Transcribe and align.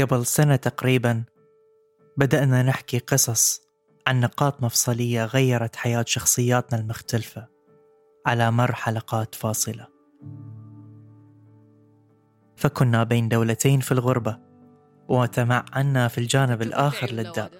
قبل 0.00 0.26
سنة 0.26 0.56
تقريبا 0.56 1.24
بدأنا 2.16 2.62
نحكي 2.62 2.98
قصص 2.98 3.60
عن 4.06 4.20
نقاط 4.20 4.62
مفصلية 4.62 5.24
غيرت 5.24 5.76
حياة 5.76 6.04
شخصياتنا 6.08 6.80
المختلفة 6.80 7.48
على 8.26 8.50
مر 8.50 8.72
حلقات 8.72 9.34
فاصلة. 9.34 9.86
فكنا 12.56 13.04
بين 13.04 13.28
دولتين 13.28 13.80
في 13.80 13.92
الغربة 13.92 14.38
وتمعنا 15.08 16.08
في 16.08 16.18
الجانب 16.18 16.62
الآخر 16.62 17.10
للدار. 17.10 17.50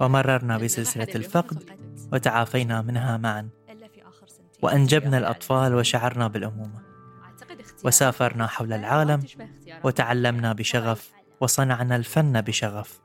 ومررنا 0.00 0.58
بسلسلة 0.58 1.08
الفقد 1.14 1.70
وتعافينا 2.12 2.82
منها 2.82 3.16
معا. 3.16 3.48
وأنجبنا 4.62 5.18
الأطفال 5.18 5.74
وشعرنا 5.74 6.28
بالأمومة. 6.28 6.82
وسافرنا 7.84 8.46
حول 8.46 8.72
العالم 8.72 9.22
وتعلمنا 9.84 10.52
بشغف. 10.52 11.19
وصنعنا 11.40 11.96
الفن 11.96 12.40
بشغف 12.40 13.00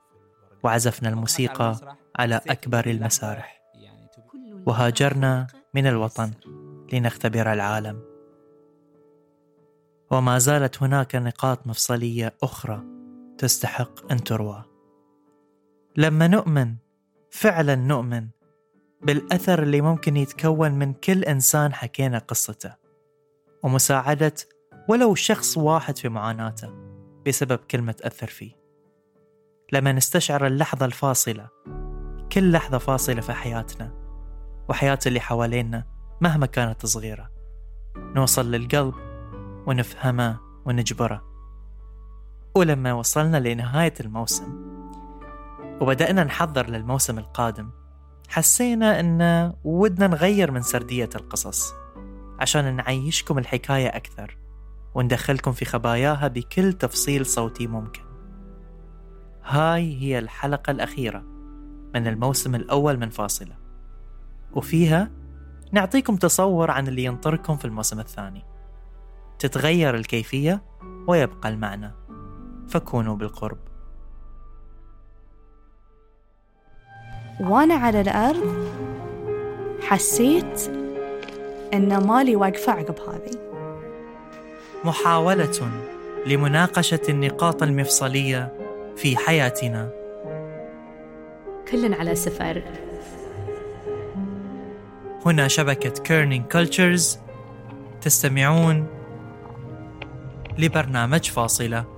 وعزفنا 0.64 1.10
الموسيقى 1.10 1.98
على 2.16 2.42
أكبر 2.48 2.86
المسارح. 2.86 3.62
وهاجرنا 4.66 5.48
من 5.74 5.88
الوطن 5.88 6.32
لنختبر 6.94 7.54
العالم. 7.54 8.02
وما 10.12 10.38
زالت 10.38 10.84
هناك 10.84 11.16
نقاط 11.16 11.68
مفصلية 11.68 12.34
أخرى 12.44 12.84
تستحق 13.38 14.12
أن 14.12 14.24
تروى. 14.24 14.64
لما 15.98 16.28
نؤمن 16.28 16.76
فعلا 17.32 17.76
نؤمن 17.76 18.28
بالأثر 19.02 19.64
اللي 19.64 19.82
ممكن 19.82 20.18
يتكون 20.18 20.72
من 20.72 20.94
كل 20.94 21.24
إنسان 21.24 21.74
حكينا 21.74 22.18
قصته. 22.18 22.76
ومساعدة 23.64 24.34
ولو 24.90 25.16
شخص 25.16 25.58
واحد 25.58 25.98
في 25.98 26.10
معاناته. 26.10 26.85
بسبب 27.28 27.60
كلمة 27.72 27.96
أثر 28.04 28.28
فيه. 28.28 28.52
لما 29.72 29.92
نستشعر 29.92 30.48
اللحظة 30.48 30.86
الفاصلة 30.86 31.50
كل 32.32 32.52
لحظة 32.52 32.78
فاصلة 32.78 33.22
في 33.22 33.34
حياتنا 33.34 33.92
وحياة 34.70 35.00
اللي 35.06 35.20
حوالينا 35.20 35.84
مهما 36.22 36.46
كانت 36.46 36.86
صغيرة 36.86 37.30
نوصل 37.98 38.52
للقلب 38.52 38.94
ونفهمه 39.68 40.40
ونجبره. 40.66 41.24
ولما 42.56 42.94
وصلنا 42.94 43.38
لنهاية 43.38 43.94
الموسم 44.00 44.66
وبدأنا 45.82 46.24
نحضر 46.24 46.70
للموسم 46.70 47.18
القادم 47.18 47.70
حسينا 48.30 49.00
أن 49.00 49.54
ودنا 49.64 50.08
نغير 50.08 50.52
من 50.52 50.62
سردية 50.62 51.10
القصص 51.16 51.74
عشان 52.40 52.76
نعيشكم 52.76 53.38
الحكاية 53.38 53.88
أكثر. 53.88 54.45
وندخلكم 54.96 55.52
في 55.52 55.66
خباياها 55.66 56.28
بكل 56.28 56.74
تفصيل 56.74 57.26
صوتي 57.26 57.68
ممكن. 57.68 58.02
هاي 59.44 60.02
هي 60.02 60.20
الحلقة 60.20 60.72
الأخيرة 60.72 61.24
من 61.96 62.08
الموسم 62.08 62.56
الأول 62.56 62.98
من 62.98 63.10
فاصلة. 63.10 63.56
وفيها 64.54 65.12
نعطيكم 65.72 66.16
تصور 66.16 66.72
عن 66.72 66.88
اللي 66.88 67.04
ينطركم 67.04 67.58
في 67.58 67.66
الموسم 67.66 68.00
الثاني. 68.00 68.46
تتغير 69.40 69.96
الكيفية 69.96 70.64
ويبقى 71.08 71.50
المعنى. 71.50 71.92
فكونوا 72.68 73.16
بالقرب. 73.16 73.58
وأنا 77.40 77.74
على 77.74 78.02
الأرض 78.02 78.70
حسيت 79.82 80.68
أن 81.74 82.08
مالي 82.08 82.36
واقفة 82.36 82.72
عقب 82.72 82.96
هذه. 83.00 83.55
محاولة 84.86 85.72
لمناقشة 86.26 87.00
النقاط 87.10 87.64
المفصلية 87.64 88.54
في 88.98 89.18
حياتنا. 89.18 89.90
كل 91.72 91.94
على 91.94 92.16
سفر. 92.16 92.64
هنا 95.26 95.48
شبكة 95.48 95.90
Kerning 96.04 96.46
Cultures 96.52 97.20
تستمعون 98.02 98.88
لبرنامج 100.58 101.30
فاصلة. 101.30 101.95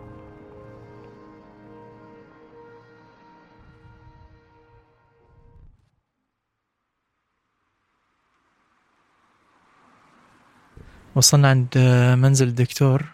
وصلنا 11.18 11.50
عند 11.50 11.78
منزل 12.18 12.48
الدكتور 12.48 13.06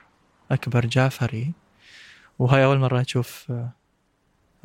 أكبر 0.52 0.86
جعفري 0.86 1.52
وهاي 2.40 2.64
أول 2.66 2.80
مرة 2.80 3.02
أشوف 3.02 3.52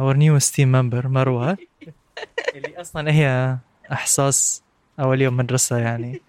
our 0.00 0.16
newest 0.16 0.54
team 0.54 0.72
member 0.72 1.08
مروة. 1.08 1.58
اللي 2.54 2.80
أصلا 2.80 3.12
هي 3.12 3.58
إحساس 3.92 4.62
أول 5.00 5.22
يوم 5.22 5.36
مدرسة 5.36 5.78
يعني 5.78 6.20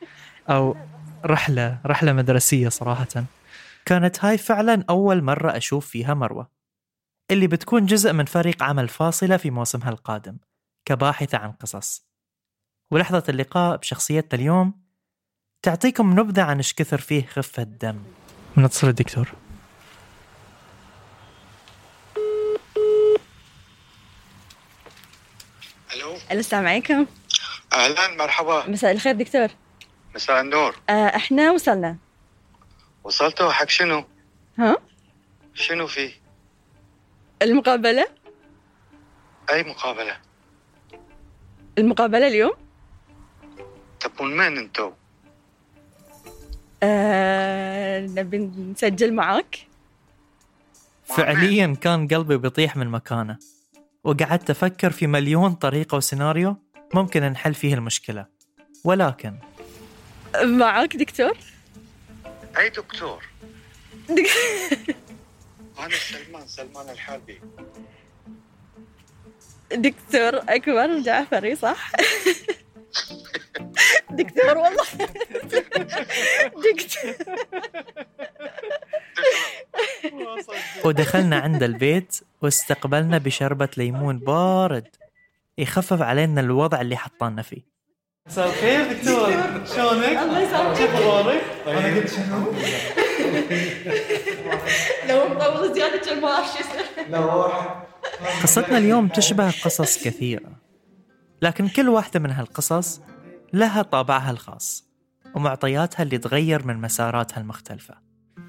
أو 0.50 0.76
رحلة 1.26 1.80
رحلة 1.86 2.14
مدرسية 2.14 2.70
صراحة. 2.70 3.26
كانت 3.86 4.26
هاي 4.26 4.38
فعلا 4.38 4.84
أول 4.90 5.22
مرة 5.22 5.58
أشوف 5.58 5.88
فيها 5.88 6.14
مروة 6.14 6.50
اللي 7.32 7.48
بتكون 7.48 7.86
جزء 7.86 8.14
من 8.14 8.26
فريق 8.26 8.64
عمل 8.64 8.88
فاصلة 8.88 9.38
في 9.38 9.52
موسمها 9.52 9.90
القادم 9.90 10.38
كباحثة 10.86 11.38
عن 11.38 11.52
قصص. 11.52 12.06
ولحظة 12.92 13.24
اللقاء 13.30 13.78
بشخصيتنا 13.78 14.40
اليوم 14.40 14.89
تعطيكم 15.62 16.20
نبذة 16.20 16.44
عن 16.44 16.58
إيش 16.58 16.74
كثر 16.74 16.98
فيه 17.02 17.26
خفة 17.26 17.64
دم 17.64 18.04
بنتصل 18.58 18.88
الدكتور. 18.88 19.30
ألو. 25.96 26.18
السلام 26.32 26.68
عليكم. 26.68 27.06
أهلا 27.74 28.16
مرحبا. 28.16 28.68
مساء 28.70 28.92
الخير 28.92 29.16
دكتور. 29.16 29.48
مساء 30.16 30.42
النور. 30.42 30.76
آه 30.90 31.16
إحنا 31.16 31.52
وصلنا. 31.52 31.98
وصلتوا؟ 33.04 33.52
حق 33.52 33.70
شنو؟ 33.70 34.06
ها؟ 34.60 34.78
شنو 35.54 35.88
فيه؟ 35.88 36.12
المقابلة؟ 37.42 38.08
أي 39.50 39.64
مقابلة؟ 39.64 40.18
المقابلة 41.78 42.28
اليوم؟ 42.28 42.54
تبون 44.00 44.38
من 44.38 44.58
أنتو؟ 44.58 44.92
آه 46.84 48.00
نبي 48.00 48.38
نسجل 48.38 49.14
معاك. 49.14 49.68
فعليا 51.06 51.76
كان 51.82 52.08
قلبي 52.08 52.38
بيطيح 52.38 52.78
من 52.78 52.88
مكانه 52.88 53.38
وقعدت 54.04 54.50
أفكر 54.50 54.92
في 54.92 55.08
مليون 55.08 55.54
طريقة 55.54 55.96
وسيناريو 55.96 56.58
ممكن 56.94 57.24
نحل 57.24 57.54
فيه 57.54 57.74
المشكلة. 57.74 58.26
ولكن 58.84 59.34
معاك 60.44 60.96
دكتور؟ 60.98 61.38
أي 62.58 62.70
دكتور؟ 62.70 63.24
دك... 64.10 64.30
أنا 65.80 65.96
سلمان 65.96 66.48
سلمان 66.48 66.90
الحربي. 66.90 67.42
دكتور 69.72 70.38
أكبر 70.50 71.00
جعفري 71.00 71.56
صح؟ 71.56 71.92
دكتور 74.10 74.58
والله. 74.58 74.86
دكتور. 76.74 77.14
ودخلنا 80.86 81.40
عند 81.40 81.64
البيت 81.64 82.20
واستقبلنا 82.42 83.18
بشربة 83.18 83.70
ليمون 83.78 84.18
بارد. 84.20 84.88
يخفف 85.58 86.02
علينا 86.02 86.42
الوضع 86.42 86.82
اللي 86.82 86.98
حطانا 86.98 87.42
فيه. 87.42 87.70
مساء 88.28 88.48
الخير 88.48 88.94
دكتور. 88.94 89.32
شلونك؟ 89.66 90.18
الله 90.18 90.40
يسلمك. 90.42 90.78
كيف 90.78 90.96
أخبارك؟ 90.96 91.42
أنا 91.68 91.96
قلت 91.96 92.10
شنو؟ 92.10 92.54
لو 95.10 95.28
مطول 95.28 95.74
زيادة 95.74 95.98
كان 95.98 96.22
ما 96.22 96.32
أعرف 96.32 96.48
شو 96.48 96.64
قصتنا 98.44 98.78
اليوم 98.78 99.08
تشبه 99.08 99.52
قصص 99.52 100.04
كثيرة. 100.04 100.52
لكن 101.42 101.68
كل 101.68 101.90
واحدة 101.90 102.20
من 102.20 102.32
هالقصص 102.32 103.02
لها 103.54 103.82
طابعها 103.82 104.32
الخاص 104.32 104.86
ومعطياتها 105.36 106.04
اللي 106.04 106.18
تغير 106.18 106.68
من 106.68 106.78
مساراتها 106.78 107.42
المختلفة. 107.42 107.96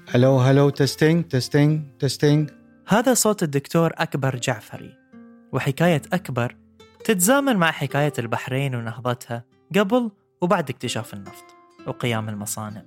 hello 0.09 0.39
hello 0.39 0.69
testing 0.69 1.25
testing 1.25 1.81
testing 1.99 2.49
هذا 2.87 3.13
صوت 3.13 3.43
الدكتور 3.43 3.91
أكبر 3.97 4.35
جعفري 4.35 4.97
وحكاية 5.51 6.01
أكبر 6.13 6.55
تتزامن 7.05 7.55
مع 7.55 7.71
حكاية 7.71 8.13
البحرين 8.19 8.75
ونهضتها 8.75 9.43
قبل 9.75 10.11
وبعد 10.41 10.69
اكتشاف 10.69 11.13
النفط 11.13 11.45
وقيام 11.87 12.29
المصانع. 12.29 12.83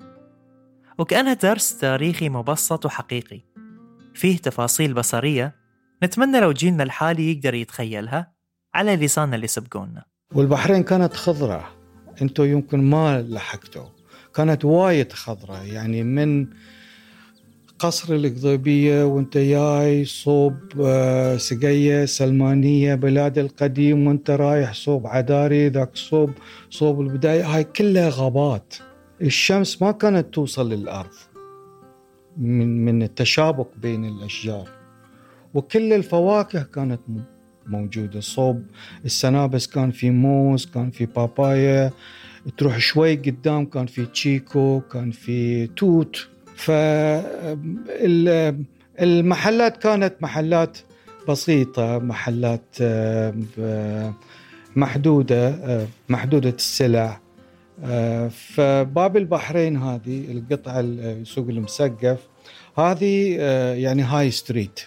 وكأنها 0.99 1.35
درس 1.35 1.79
تاريخي 1.79 2.29
مبسط 2.29 2.87
وحقيقي 2.87 3.41
فيه 4.15 4.39
تفاصيل 4.39 4.95
بصرية 4.95 5.55
نتمنى 6.03 6.41
لو 6.41 6.53
جيلنا 6.53 6.83
الحالي 6.83 7.33
يقدر 7.33 7.55
يتخيلها 7.55 8.33
على 8.75 8.97
لسان 8.97 9.35
اللي 9.35 9.47
سبقونا. 9.47 10.05
والبحرين 10.35 10.83
كانت 10.83 11.15
خضراء 11.15 11.84
أنتم 12.23 12.45
يمكن 12.45 12.91
ما 12.91 13.23
لحقتوا. 13.23 13.87
كانت 14.35 14.65
وايد 14.65 15.13
خضراء 15.13 15.67
يعني 15.67 16.03
من 16.03 16.47
قصر 17.79 18.15
القضيبية 18.15 19.05
وانت 19.05 19.39
جاي 19.39 20.05
صوب 20.05 20.55
آه، 20.81 21.37
سقية 21.37 22.05
سلمانية 22.05 22.95
بلاد 22.95 23.39
القديم 23.39 24.07
وانت 24.07 24.31
رايح 24.31 24.73
صوب 24.73 25.07
عداري 25.07 25.69
ذاك 25.69 25.97
صوب 25.97 26.31
صوب 26.71 27.01
البداية. 27.01 27.47
هاي 27.47 27.65
كلها 27.65 28.11
غابات. 28.13 28.75
الشمس 29.23 29.83
ما 29.83 29.93
كانت 29.93 30.35
توصل 30.35 30.73
للأرض 30.73 31.15
من 32.37 32.85
من 32.85 33.03
التشابك 33.03 33.67
بين 33.83 34.05
الأشجار. 34.05 34.69
وكل 35.55 35.93
الفواكه 35.93 36.63
كانت 36.63 37.01
م- 37.67 37.71
موجودة. 37.77 38.21
صوب 38.21 38.63
السنابس 39.05 39.67
كان 39.67 39.91
في 39.91 40.11
موز 40.11 40.67
كان 40.75 40.91
في 40.91 41.07
بابايا. 41.07 41.91
تروح 42.59 42.79
شوي 42.79 43.15
قدام 43.17 43.65
كان 43.67 43.87
في 43.87 44.07
تشيكو 44.07 44.81
كان 44.93 45.11
في 45.11 45.67
توت. 45.67 46.29
فالمحلات 48.99 49.77
كانت 49.77 50.15
محلات 50.21 50.79
بسيطة 51.29 51.99
محلات 51.99 52.77
آه، 52.81 53.35
محدودة 54.77 55.49
آه، 55.49 55.87
محدودة 56.09 56.51
السلع. 56.51 57.21
آه، 57.85 58.29
فباب 58.29 59.17
البحرين 59.17 59.77
هذه 59.77 60.25
القطعة 60.33 60.81
السوق 60.81 61.49
المسقف 61.49 62.19
هذه 62.79 63.37
يعني 63.75 64.03
هاي 64.03 64.31
ستريت. 64.31 64.81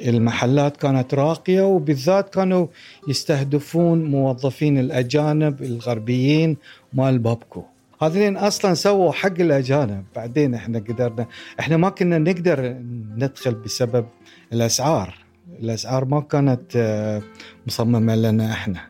المحلات 0.00 0.76
كانت 0.76 1.14
راقية 1.14 1.62
وبالذات 1.62 2.34
كانوا 2.34 2.66
يستهدفون 3.08 4.04
موظفين 4.04 4.78
الأجانب 4.78 5.62
الغربيين 5.62 6.56
مال 6.92 7.18
بابكو. 7.18 7.62
هذين 8.02 8.36
أصلا 8.36 8.74
سووا 8.74 9.12
حق 9.12 9.40
الأجانب. 9.40 10.04
بعدين 10.16 10.54
إحنا 10.54 10.78
قدرنا 10.78 11.26
إحنا 11.60 11.76
ما 11.76 11.88
كنا 11.88 12.18
نقدر 12.18 12.76
ندخل 13.16 13.54
بسبب 13.54 14.06
الأسعار. 14.52 15.14
الأسعار 15.60 16.04
ما 16.04 16.20
كانت 16.20 16.76
آه، 16.76 17.22
مصممة 17.66 18.14
لنا 18.14 18.52
إحنا. 18.52 18.80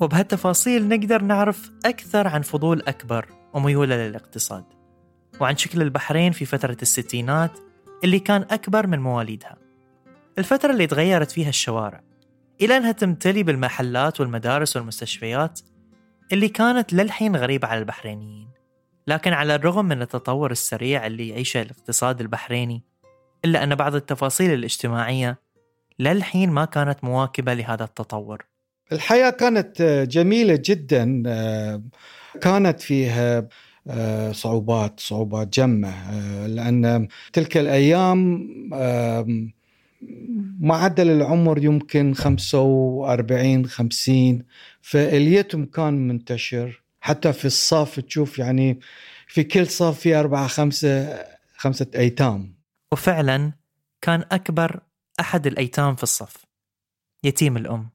وبهالتفاصيل 0.00 0.88
نقدر 0.88 1.22
نعرف 1.22 1.70
أكثر 1.84 2.28
عن 2.28 2.42
فضول 2.42 2.82
أكبر 2.86 3.26
وميولة 3.54 3.96
للاقتصاد 3.96 4.64
وعن 5.40 5.56
شكل 5.56 5.82
البحرين 5.82 6.32
في 6.32 6.44
فترة 6.44 6.76
الستينات 6.82 7.50
اللي 8.04 8.18
كان 8.18 8.44
أكبر 8.50 8.86
من 8.86 9.00
مواليدها. 9.00 9.67
الفترة 10.38 10.72
اللي 10.72 10.86
تغيرت 10.86 11.30
فيها 11.30 11.48
الشوارع 11.48 12.00
إلى 12.60 12.76
أنها 12.76 12.92
تمتلي 12.92 13.42
بالمحلات 13.42 14.20
والمدارس 14.20 14.76
والمستشفيات 14.76 15.60
اللي 16.32 16.48
كانت 16.48 16.92
للحين 16.92 17.36
غريبة 17.36 17.68
على 17.68 17.80
البحرينيين. 17.80 18.48
لكن 19.06 19.32
على 19.32 19.54
الرغم 19.54 19.84
من 19.84 20.02
التطور 20.02 20.50
السريع 20.50 21.06
اللي 21.06 21.28
يعيشه 21.28 21.62
الاقتصاد 21.62 22.20
البحريني 22.20 22.82
إلا 23.44 23.64
أن 23.64 23.74
بعض 23.74 23.94
التفاصيل 23.94 24.52
الاجتماعية 24.52 25.38
للحين 25.98 26.50
ما 26.50 26.64
كانت 26.64 27.04
مواكبة 27.04 27.54
لهذا 27.54 27.84
التطور. 27.84 28.44
الحياة 28.92 29.30
كانت 29.30 29.80
آه، 29.80 30.04
جميلة 30.04 30.62
جدا 30.64 31.22
آه، 31.26 31.82
كانت 32.40 32.80
فيها 32.80 33.48
آه، 33.88 34.32
صعوبات 34.32 35.00
صعوبات 35.00 35.48
جمة 35.48 35.88
آه، 35.88 36.46
لأن 36.46 37.08
تلك 37.32 37.56
الأيام 37.56 38.48
آم، 38.74 39.52
معدل 40.60 41.10
العمر 41.10 41.64
يمكن 41.64 42.14
45 42.14 43.66
50 43.66 44.44
فاليتم 44.80 45.64
كان 45.64 46.08
منتشر. 46.08 46.82
حتى 47.00 47.32
في 47.32 47.44
الصف 47.44 48.00
تشوف 48.00 48.38
يعني 48.38 48.80
في 49.26 49.44
كل 49.44 49.66
صف 49.66 50.00
في 50.00 50.14
أربعة 50.14 50.46
خمسة 50.46 51.18
خمسة 51.56 51.86
أيتام. 51.94 52.54
وفعلا 52.92 53.52
كان 54.02 54.24
أكبر 54.32 54.80
أحد 55.20 55.46
الأيتام 55.46 55.94
في 55.96 56.02
الصف 56.02 56.36
يتيم 57.24 57.56
الأم 57.56 57.90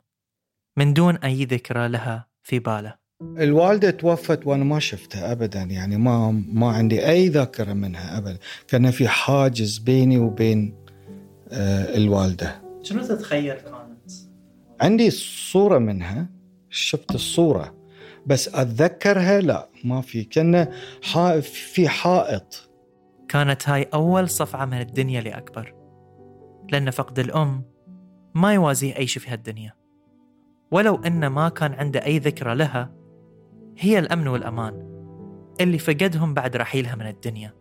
من 0.78 0.94
دون 0.94 1.16
أي 1.16 1.46
ذكرى 1.46 1.88
لها 1.88 2.28
في 2.44 2.60
باله. 2.60 2.96
الوالدة 3.22 3.92
توفت 3.92 4.48
وأنا 4.48 4.64
ما 4.64 4.80
شفتها 4.80 5.32
أبدا 5.32 5.62
يعني 5.62 5.98
ما 5.98 6.32
ما 6.32 6.72
عندي 6.72 7.10
أي 7.10 7.30
ذاكرة 7.30 7.74
منها 7.74 8.18
أبدا. 8.18 8.38
كان 8.68 8.92
في 8.92 9.08
حاجز 9.08 9.78
بيني 9.78 10.18
وبين 10.18 10.83
آه، 11.52 11.98
الوالدة. 11.98 12.62
شنو 12.82 13.02
تتخيل 13.04 13.54
كانت؟ 13.54 14.12
عندي 14.82 15.10
صورة 15.52 15.78
منها. 15.78 16.30
شفت 16.70 17.16
الصورة. 17.16 17.76
بس 18.26 18.56
أتذكرها؟ 18.56 19.42
لا 19.42 19.70
ما 19.84 20.02
في. 20.02 20.24
كان 20.24 20.68
حا- 21.04 21.40
في 21.40 21.90
حائط. 21.90 22.70
كانت 23.30 23.70
هاي 23.70 23.88
أول 23.94 24.30
صفعة 24.30 24.66
من 24.66 24.80
الدنيا 24.80 25.22
لأكبر. 25.22 25.74
لأن 26.72 26.90
فقد 26.90 27.20
الأم 27.20 27.64
ما 28.36 28.54
يوازيه 28.54 28.98
أي 28.98 29.08
شيء 29.08 29.24
في 29.24 29.30
هالدنيا. 29.30 29.74
ولو 30.72 30.96
أن 30.96 31.28
ما 31.28 31.50
كان 31.50 31.74
عنده 31.74 32.06
أي 32.06 32.20
ذكرى 32.20 32.56
لها 32.56 32.92
هي 33.78 34.00
الأمن 34.00 34.28
والأمان 34.28 34.74
اللي 35.62 35.78
فقدهم 35.78 36.34
بعد 36.34 36.56
رحيلها 36.56 36.96
من 36.96 37.08
الدنيا. 37.08 37.54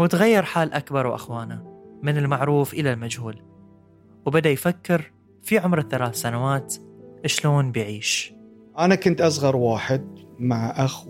وتغير 0.00 0.42
حال 0.42 0.72
أكبر 0.72 1.06
وأخوانه. 1.06 1.75
من 2.06 2.16
المعروف 2.16 2.74
إلى 2.74 2.92
المجهول. 2.92 3.42
وبدأ 4.26 4.50
يفكر 4.50 5.12
في 5.42 5.58
عمر 5.58 5.78
الثلاث 5.78 6.14
سنوات 6.14 6.74
شلون 7.26 7.72
بيعيش. 7.72 8.34
أنا 8.78 8.94
كنت 8.94 9.20
أصغر 9.20 9.56
واحد 9.56 10.18
مع 10.38 10.84
أخ 10.84 11.04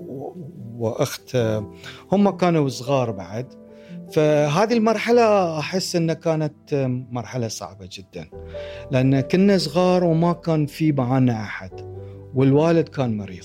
وأخت 0.76 1.36
هم 2.12 2.30
كانوا 2.30 2.68
صغار 2.68 3.10
بعد. 3.10 3.66
فهذه 4.12 4.72
المرحلة 4.72 5.58
أحس 5.58 5.96
أنها 5.96 6.14
كانت 6.14 6.88
مرحلة 7.10 7.48
صعبة 7.48 7.88
جدا 7.92 8.30
لأن 8.90 9.20
كنا 9.20 9.58
صغار 9.58 10.04
وما 10.04 10.32
كان 10.32 10.66
في 10.66 10.92
معانا 10.92 11.42
أحد 11.42 11.70
والوالد 12.34 12.88
كان 12.88 13.16
مريض. 13.16 13.44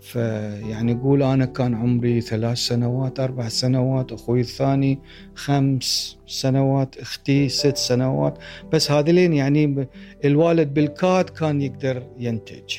فيعني 0.00 0.92
يقول 0.92 1.22
أنا 1.22 1.44
كان 1.44 1.74
عمري 1.74 2.20
ثلاث 2.20 2.58
سنوات 2.58 3.20
أربع 3.20 3.48
سنوات 3.48 4.12
أخوي 4.12 4.40
الثاني 4.40 4.98
خمس 5.34 6.18
سنوات 6.26 6.98
أختي 6.98 7.48
ست 7.48 7.76
سنوات. 7.76 8.38
بس 8.72 8.90
هذلين 8.90 9.32
يعني 9.32 9.88
الوالد 10.24 10.74
بالكاد 10.74 11.30
كان 11.30 11.62
يقدر 11.62 12.06
ينتج. 12.18 12.76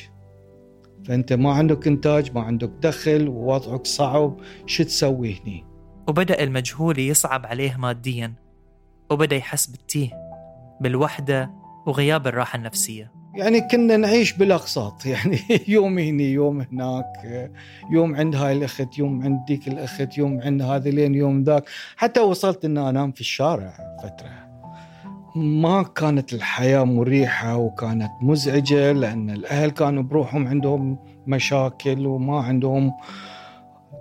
فأنت 1.04 1.32
ما 1.32 1.52
عندك 1.52 1.86
إنتاج 1.86 2.32
ما 2.34 2.40
عندك 2.40 2.70
دخل 2.82 3.28
ووضعك 3.28 3.86
صعب 3.86 4.36
شو 4.66 4.82
تسوي 4.82 5.40
هني؟ 5.40 5.64
وبدأ 6.08 6.42
المجهول 6.42 6.98
يصعب 6.98 7.46
عليه 7.46 7.76
ماديا 7.76 8.34
وبدأ 9.10 9.36
يحس 9.36 9.66
بالتيه 9.66 10.10
بالوحدة 10.80 11.50
وغياب 11.86 12.26
الراحة 12.26 12.56
النفسية. 12.56 13.19
يعني 13.34 13.60
كنا 13.60 13.96
نعيش 13.96 14.32
بالأقساط. 14.32 15.06
يعني 15.06 15.38
يوم 15.68 15.98
هني 15.98 16.32
يوم 16.32 16.60
هناك 16.60 17.50
يوم 17.90 18.16
عند 18.16 18.36
هاي 18.36 18.52
الأخت 18.52 18.98
يوم 18.98 19.22
عند 19.22 19.44
ديك 19.46 19.68
الأخت 19.68 20.18
يوم 20.18 20.40
عند 20.40 20.62
هذولين 20.62 21.14
يوم 21.14 21.42
ذاك. 21.42 21.64
حتى 21.96 22.20
وصلت 22.20 22.64
ان 22.64 22.78
أنام 22.78 23.12
في 23.12 23.20
الشارع 23.20 23.72
فترة. 24.02 24.50
ما 25.36 25.82
كانت 25.82 26.32
الحياة 26.32 26.84
مريحة 26.84 27.56
وكانت 27.56 28.10
مزعجة 28.22 28.92
لأن 28.92 29.30
الأهل 29.30 29.70
كانوا 29.70 30.02
بروحهم 30.02 30.46
عندهم 30.46 30.98
مشاكل 31.26 32.06
وما 32.06 32.40
عندهم 32.40 32.92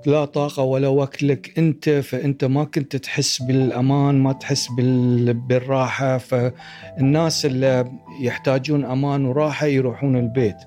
لا 0.05 0.25
طاقة 0.25 0.63
ولا 0.63 0.87
وقت 0.87 1.23
لك 1.23 1.59
أنت 1.59 1.89
فأنت 1.89 2.45
ما 2.45 2.63
كنت 2.63 2.95
تحس 2.95 3.41
بالأمان 3.41 4.19
ما 4.19 4.33
تحس 4.33 4.67
بال... 4.67 5.33
بالراحة. 5.33 6.17
فالناس 6.17 7.45
اللي 7.45 7.91
يحتاجون 8.21 8.85
أمان 8.85 9.25
وراحة 9.25 9.65
يروحون 9.65 10.15
البيت. 10.15 10.57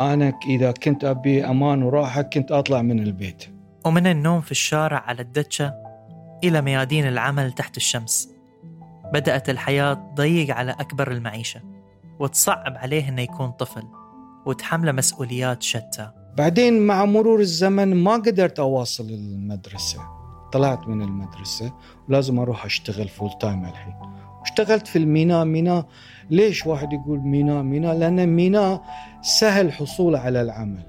أنا 0.00 0.32
إذا 0.46 0.72
كنت 0.72 1.04
أبي 1.04 1.44
أمان 1.44 1.82
وراحة 1.82 2.22
كنت 2.22 2.52
أطلع 2.52 2.82
من 2.82 2.98
البيت. 2.98 3.44
ومن 3.84 4.06
النوم 4.06 4.40
في 4.40 4.50
الشارع 4.50 4.98
على 4.98 5.22
الدتشة 5.22 5.74
إلى 6.44 6.62
ميادين 6.62 7.08
العمل 7.08 7.52
تحت 7.52 7.76
الشمس 7.76 8.28
بدأت 9.12 9.50
الحياة 9.50 9.94
تضيق 9.94 10.54
على 10.54 10.72
أكبر 10.72 11.12
المعيشة 11.12 11.60
وتصعب 12.18 12.76
عليه 12.76 13.08
إنه 13.08 13.22
يكون 13.22 13.50
طفل 13.50 13.82
وتحمله 14.46 14.92
مسؤوليات 14.92 15.62
شتى. 15.62 16.21
بعدين 16.36 16.86
مع 16.86 17.04
مرور 17.04 17.40
الزمن 17.40 17.94
ما 17.94 18.12
قدرت 18.12 18.58
أواصل 18.58 19.04
المدرسة. 19.04 20.00
طلعت 20.52 20.88
من 20.88 21.02
المدرسة 21.02 21.72
ولازم 22.08 22.38
أروح 22.38 22.64
أشتغل 22.64 23.08
full 23.08 23.30
time 23.40 23.64
الحين. 23.64 23.94
اشتغلت 24.42 24.86
في 24.86 24.98
الميناء. 24.98 25.44
ميناء 25.44 25.86
ليش 26.30 26.66
واحد 26.66 26.92
يقول 26.92 27.18
ميناء؟ 27.18 27.62
ميناء 27.62 27.94
لأن 27.94 28.26
ميناء 28.26 28.82
سهل 29.22 29.66
الحصول 29.66 30.16
على 30.16 30.42
العمل. 30.42 30.82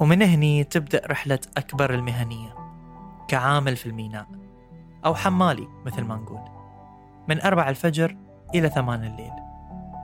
ومن 0.00 0.22
هني 0.22 0.64
تبدأ 0.64 1.02
رحلة 1.06 1.38
أكبر 1.56 1.94
المهنية 1.94 2.54
كعامل 3.28 3.76
في 3.76 3.86
الميناء 3.86 4.26
أو 5.04 5.14
حمالي 5.14 5.68
مثل 5.86 6.02
ما 6.02 6.16
نقول. 6.16 6.40
من 7.28 7.40
أربع 7.40 7.70
الفجر 7.70 8.16
إلى 8.54 8.68
ثمان 8.68 9.04
الليل. 9.04 9.32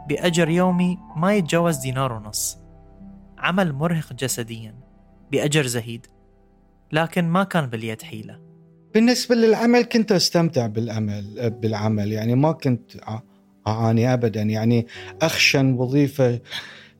بأجر 0.08 0.48
يومي 0.48 0.98
ما 1.16 1.34
يتجاوز 1.34 1.76
دينار 1.76 2.12
ونص. 2.12 2.59
عمل 3.40 3.72
مرهق 3.72 4.12
جسديا 4.12 4.74
بأجر 5.32 5.66
زهيد 5.66 6.06
لكن 6.92 7.28
ما 7.28 7.44
كان 7.44 7.66
باليد 7.66 8.02
حيلة. 8.02 8.40
بالنسبة 8.94 9.34
للعمل 9.34 9.82
كنت 9.82 10.12
أستمتع 10.12 10.66
بالعمل 10.66 11.50
بالعمل 11.50 12.12
يعني 12.12 12.34
ما 12.34 12.52
كنت 12.52 12.92
أعاني 13.66 14.12
أبدا. 14.14 14.42
يعني 14.42 14.86
أخشن 15.22 15.72
وظيفة 15.72 16.40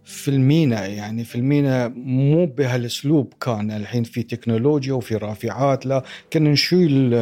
في 0.04 0.28
المينا 0.28 0.87
يعني 0.87 1.25
في 1.25 1.35
المينا 1.35 1.88
مو 1.97 2.47
بهالأسلوب 2.47 3.35
كان. 3.40 3.70
الحين 3.70 4.02
في 4.02 4.23
تكنولوجيا 4.23 4.92
وفي 4.92 5.16
رافعات 5.16 5.87
لا 5.87 6.04
كنا 6.32 6.50
نشيل 6.50 7.16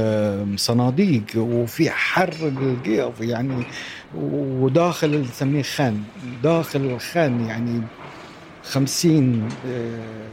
صناديق 0.58 1.24
وفي 1.36 1.90
حر 1.90 2.34
القيف 2.42 3.20
يعني 3.20 3.64
وداخل 4.14 5.20
نسميه 5.20 5.62
خن 5.62 6.02
داخل 6.42 6.80
الخن 6.80 7.46
يعني 7.46 7.82
خمسين 8.68 9.48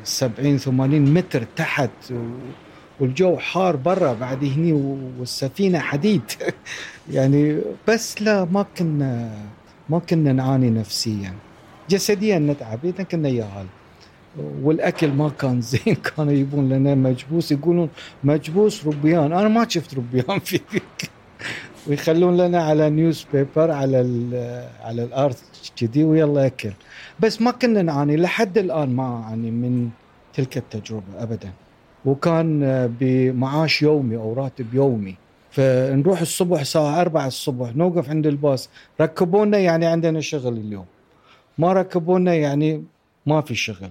سبعين 0.04 0.58
ثمانين 0.58 1.14
متر 1.14 1.44
تحت 1.56 1.90
والجو 3.00 3.38
حار 3.38 3.76
برا 3.76 4.14
بعد 4.14 4.44
هني 4.44 4.74
والسفينة 5.20 5.80
حديد. 5.80 6.22
يعني 7.16 7.62
بس 7.88 8.22
لا 8.22 8.46
ما 8.46 8.66
كنا 8.78 9.32
ما 9.90 10.00
كنا 10.00 10.34
نعاني 10.34 10.70
نفسيا. 10.70 11.34
جسديا 11.90 12.40
نتعب 12.40 12.80
إذا 12.86 13.04
كنا 13.04 13.30
ياهل 13.30 13.66
والأكل 14.62 15.12
ما 15.12 15.30
كان 15.30 15.62
زين 15.62 15.96
كانوا 16.06 16.34
يجيبون 16.34 16.70
لنا 16.70 16.96
مجبوس 16.96 17.52
يقولون 17.52 17.90
مجبوس 18.24 18.88
ربيان 18.88 19.34
أنا 19.34 19.48
ما 19.48 19.70
شفت 19.70 19.94
ربيان 19.96 20.40
في 20.40 20.60
ويخلون 21.88 22.38
لنا 22.38 22.64
على 22.64 22.90
نيوز 22.90 23.26
بيبر 23.34 23.72
على 23.72 23.98
على 24.82 25.04
الأرض 25.04 25.36
كذي 25.78 26.04
ويلا 26.04 26.46
أكل. 26.46 26.72
بس 27.20 27.42
ما 27.42 27.52
كنا 27.52 27.82
نعاني 27.82 28.18
لحد 28.18 28.58
الآن 28.58 28.96
ما 28.96 29.24
أعاني 29.24 29.52
من 29.52 29.90
تلك 30.34 30.58
التجربة 30.58 31.24
ابدا. 31.24 31.54
وكان 32.06 32.60
بمعاش 33.00 33.82
يومي 33.82 34.16
أو 34.18 34.34
راتب 34.34 34.74
يومي. 34.74 35.16
فنروح 35.52 36.22
الصبح 36.22 36.60
الساعة 36.60 37.02
4 37.02 37.28
الصبح 37.28 37.76
نوقف 37.76 38.10
عند 38.10 38.28
الباص. 38.28 38.70
ركبونا 39.02 39.58
يعني 39.58 39.86
عندنا 39.86 40.22
شغل 40.22 40.58
اليوم. 40.58 40.86
ما 41.58 41.74
ركبونا 41.74 42.34
يعني 42.34 42.84
ما 43.26 43.42
في 43.42 43.56
شغل. 43.56 43.90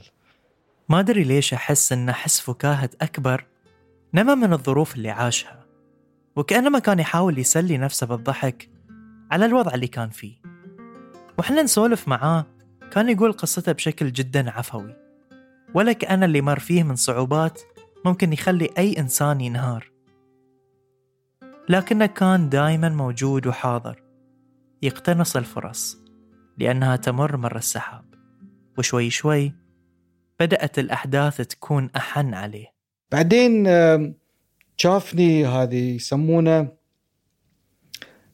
ما 0.88 1.00
أدري 1.00 1.24
ليش 1.24 1.54
أحس 1.54 1.92
إن 1.92 2.12
حس 2.12 2.40
فكاهة 2.40 2.90
أكبر. 3.02 3.44
نما 4.14 4.34
من 4.34 4.52
الظروف 4.52 4.94
اللي 4.94 5.10
عاشها. 5.10 5.64
وكأنما 6.36 6.78
كان 6.78 6.98
يحاول 6.98 7.38
يسلي 7.38 7.78
نفسه 7.78 8.06
بالضحك 8.06 8.68
على 9.30 9.46
الوضع 9.46 9.74
اللي 9.74 9.86
كان 9.86 10.10
فيه. 10.10 10.34
وحنا 11.38 11.62
نسولف 11.62 12.08
معاه 12.08 12.46
كان 12.90 13.08
يقول 13.08 13.32
قصته 13.32 13.72
بشكل 13.72 14.12
جدا 14.12 14.50
عفوي. 14.50 14.96
ولا 15.74 15.92
كأن 15.92 16.22
اللي 16.22 16.40
مر 16.40 16.58
فيه 16.58 16.82
من 16.82 16.96
صعوبات 16.96 17.60
ممكن 18.04 18.32
يخلي 18.32 18.68
أي 18.78 18.98
إنسان 18.98 19.40
ينهار. 19.40 19.90
لكنه 21.68 22.06
كان 22.06 22.48
دائما 22.48 22.88
موجود 22.88 23.46
وحاضر. 23.46 24.02
يقتنص 24.82 25.36
الفرص 25.36 25.98
لأنها 26.58 26.96
تمر 26.96 27.36
مر 27.36 27.56
السحاب. 27.56 28.04
وشوي 28.78 29.10
شوي 29.10 29.54
بدأت 30.40 30.78
الأحداث 30.78 31.36
تكون 31.36 31.90
أحن 31.96 32.34
عليه. 32.34 32.66
بعدين 33.12 33.66
شافني 34.76 35.46
هذه 35.46 35.94
يسمونه 35.96 36.83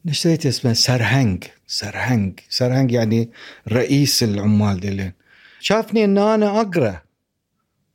نسيت 0.05 0.45
اسمه؟ 0.45 0.73
سرهنج 0.73 1.43
سرهنج 1.67 2.39
سرهنج 2.49 2.91
يعني 2.91 3.29
رئيس 3.71 4.23
العمال 4.23 4.79
ديلين. 4.79 5.13
شافني 5.59 6.03
إن 6.03 6.17
أنا 6.17 6.61
أقرأ. 6.61 7.01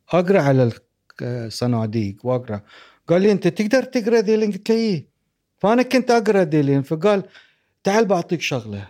أقرأ 0.09 0.41
على 0.41 0.73
الصناديق 1.23 2.17
وأقرأ. 2.27 2.61
قال 3.09 3.23
لي 3.23 3.33
أنت 3.33 3.49
تقدر 3.49 3.83
تقرأ 3.83 4.21
ديلين؟ 4.21 4.53
قلت 4.53 4.71
له 4.71 4.77
إيه؟ 4.77 5.07
فأنا 5.59 5.83
كنت 5.83 6.11
أقرأ 6.11 6.43
ديلين. 6.43 6.83
فقال 6.83 7.23
تعال 7.85 8.05
بعطيك 8.05 8.41
شغلة. 8.41 8.89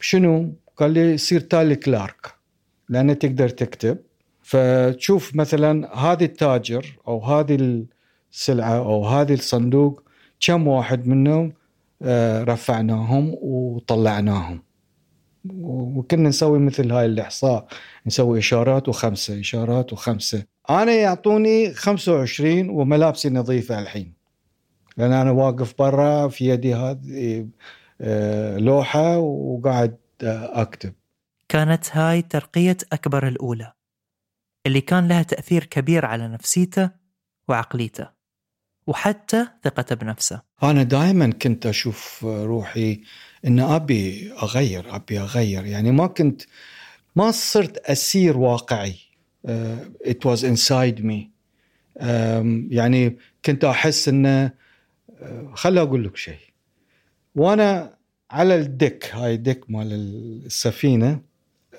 شنو؟ 0.00 0.54
قال 0.76 0.90
لي 0.90 1.18
صير 1.18 1.40
تالي 1.40 1.76
كلارك. 1.76 2.34
لأن 2.88 3.18
تقدر 3.18 3.48
تكتب. 3.48 3.98
فتشوف 4.42 5.36
مثلا 5.36 5.98
هذه 5.98 6.24
التاجر 6.24 6.98
أو 7.08 7.24
هذه 7.24 7.84
السلعة 8.32 8.76
أو 8.76 9.06
هذه 9.06 9.34
الصندوق 9.34 10.02
كم 10.40 10.66
واحد 10.66 11.06
منهم 11.06 11.52
رفعناهم 12.44 13.34
وطلعناهم. 13.42 14.62
وكنا 15.60 16.28
نسوي 16.28 16.58
مثل 16.58 16.92
هاي 16.92 17.06
الإحصاء 17.06 17.66
نسوي 18.06 18.38
إشارات 18.38 18.88
وخمسة 18.88 19.40
إشارات 19.40 19.92
وخمسة. 19.92 20.44
أنا 20.70 20.92
يعطوني 20.92 21.74
25 21.74 22.70
وملابسي 22.70 23.30
نظيفة 23.30 23.78
الحين. 23.78 24.14
لأن 24.96 25.12
أنا 25.12 25.30
واقف 25.30 25.74
برا 25.78 26.28
في 26.28 26.48
يدي 26.48 26.74
هذه 26.74 27.48
لوحة 28.58 29.18
وقاعد 29.18 29.98
أكتب. 30.22 30.92
كانت 31.48 31.96
هاي 31.96 32.22
ترقية 32.22 32.76
أكبر 32.92 33.28
الأولى 33.28 33.72
اللي 34.66 34.80
كان 34.80 35.08
لها 35.08 35.22
تأثير 35.22 35.64
كبير 35.64 36.04
على 36.04 36.28
نفسيته 36.28 36.90
وعقليته. 37.48 38.21
وحتى 38.86 39.46
ثقته 39.64 39.94
بنفسه. 39.94 40.42
أنا 40.62 40.82
دائما 40.82 41.30
كنت 41.30 41.66
أشوف 41.66 42.24
روحي 42.24 43.00
إن 43.46 43.60
أبي 43.60 44.32
أغير 44.42 44.96
أبي 44.96 45.20
أغير. 45.20 45.66
يعني 45.66 45.90
ما 45.90 46.06
كنت 46.06 46.42
ما 47.16 47.30
صرت 47.30 47.76
أسير 47.76 48.38
واقعي. 48.38 48.94
Uh, 49.48 49.50
it 50.04 50.24
was 50.24 50.44
inside 50.44 51.00
me. 51.00 51.30
Um, 52.00 52.06
يعني 52.70 53.18
كنت 53.44 53.64
أحس 53.64 54.08
انه 54.08 54.48
uh, 54.48 55.54
خل 55.54 55.78
أقول 55.78 56.04
لك 56.04 56.16
شيء. 56.16 56.38
وأنا 57.34 57.96
على 58.30 58.54
الدك 58.54 59.10
هاي 59.14 59.36
دك 59.36 59.70
مال 59.70 59.92
السفينة 60.46 61.20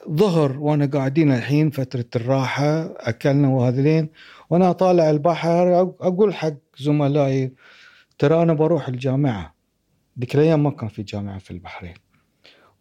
ظهر 0.09 0.57
وأنا 0.59 0.85
قاعدين 0.85 1.31
الحين 1.31 1.69
فترة 1.69 2.05
الراحة 2.15 2.93
أكلنا 2.97 3.47
وهذلين 3.47 4.09
وأنا 4.49 4.71
طالع 4.71 5.09
البحر 5.09 5.81
أقول 5.81 6.33
حق 6.33 6.53
زملائي 6.77 7.51
ترى 8.17 8.41
أنا 8.41 8.53
بروح 8.53 8.87
الجامعة. 8.87 9.55
ذيك 10.19 10.35
الأيام 10.35 10.63
ما 10.63 10.71
كان 10.71 10.89
في 10.89 11.03
جامعة 11.03 11.39
في 11.39 11.51
البحرين. 11.51 11.93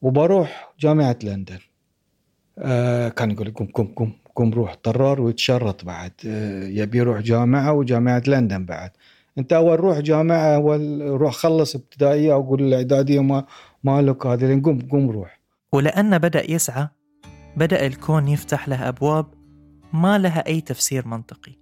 وبروح 0.03 0.75
جامعة 0.81 1.19
لندن. 1.25 1.59
آه 2.59 3.09
كان 3.09 3.31
يقول 3.31 3.51
قم 3.51 3.67
قم 3.67 3.87
قم 3.87 4.13
قم 4.35 4.53
روح 4.53 4.75
طرار 4.75 5.21
ويتشرط 5.21 5.85
بعد. 5.85 6.13
آه 6.27 6.65
يبي 6.65 6.99
يروح 6.99 7.21
جامعة 7.21 7.73
وجامعة 7.73 8.23
لندن 8.27 8.65
بعد. 8.65 8.91
أنت 9.39 9.53
أول 9.53 9.81
روح 9.81 9.99
جامعة 9.99 10.55
أول 10.55 11.01
روح 11.11 11.35
خلص 11.35 11.75
ابتدائية 11.75 12.33
أقول 12.33 12.63
الإعدادية 12.63 13.21
ما 13.21 13.45
مالك 13.85 14.27
هذا 14.27 14.55
قم 14.55 14.79
قم 14.89 15.11
روح. 15.11 15.41
ولأنه 15.73 16.17
بدأ 16.17 16.51
يسعى 16.51 16.89
بدأ 17.57 17.87
الكون 17.87 18.29
يفتح 18.29 18.69
له 18.69 18.89
أبواب 18.89 19.27
ما 19.93 20.19
لها 20.19 20.47
أي 20.47 20.61
تفسير 20.61 21.09
منطقي. 21.09 21.62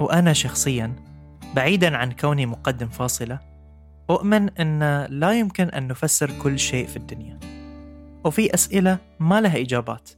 وأنا 0.00 0.32
شخصيا 0.32 0.96
بعيدا 1.54 1.96
عن 1.96 2.12
كوني 2.12 2.46
مقدم 2.46 2.88
فاصلة 2.88 3.38
أؤمن 4.10 4.50
أن 4.50 5.06
لا 5.10 5.32
يمكن 5.32 5.64
أن 5.64 5.88
نفسر 5.88 6.30
كل 6.42 6.58
شيء 6.58 6.86
في 6.86 6.96
الدنيا. 6.96 7.40
وفي 8.24 8.54
أسئلة 8.54 8.98
ما 9.20 9.40
لها 9.40 9.60
إجابات. 9.60 10.10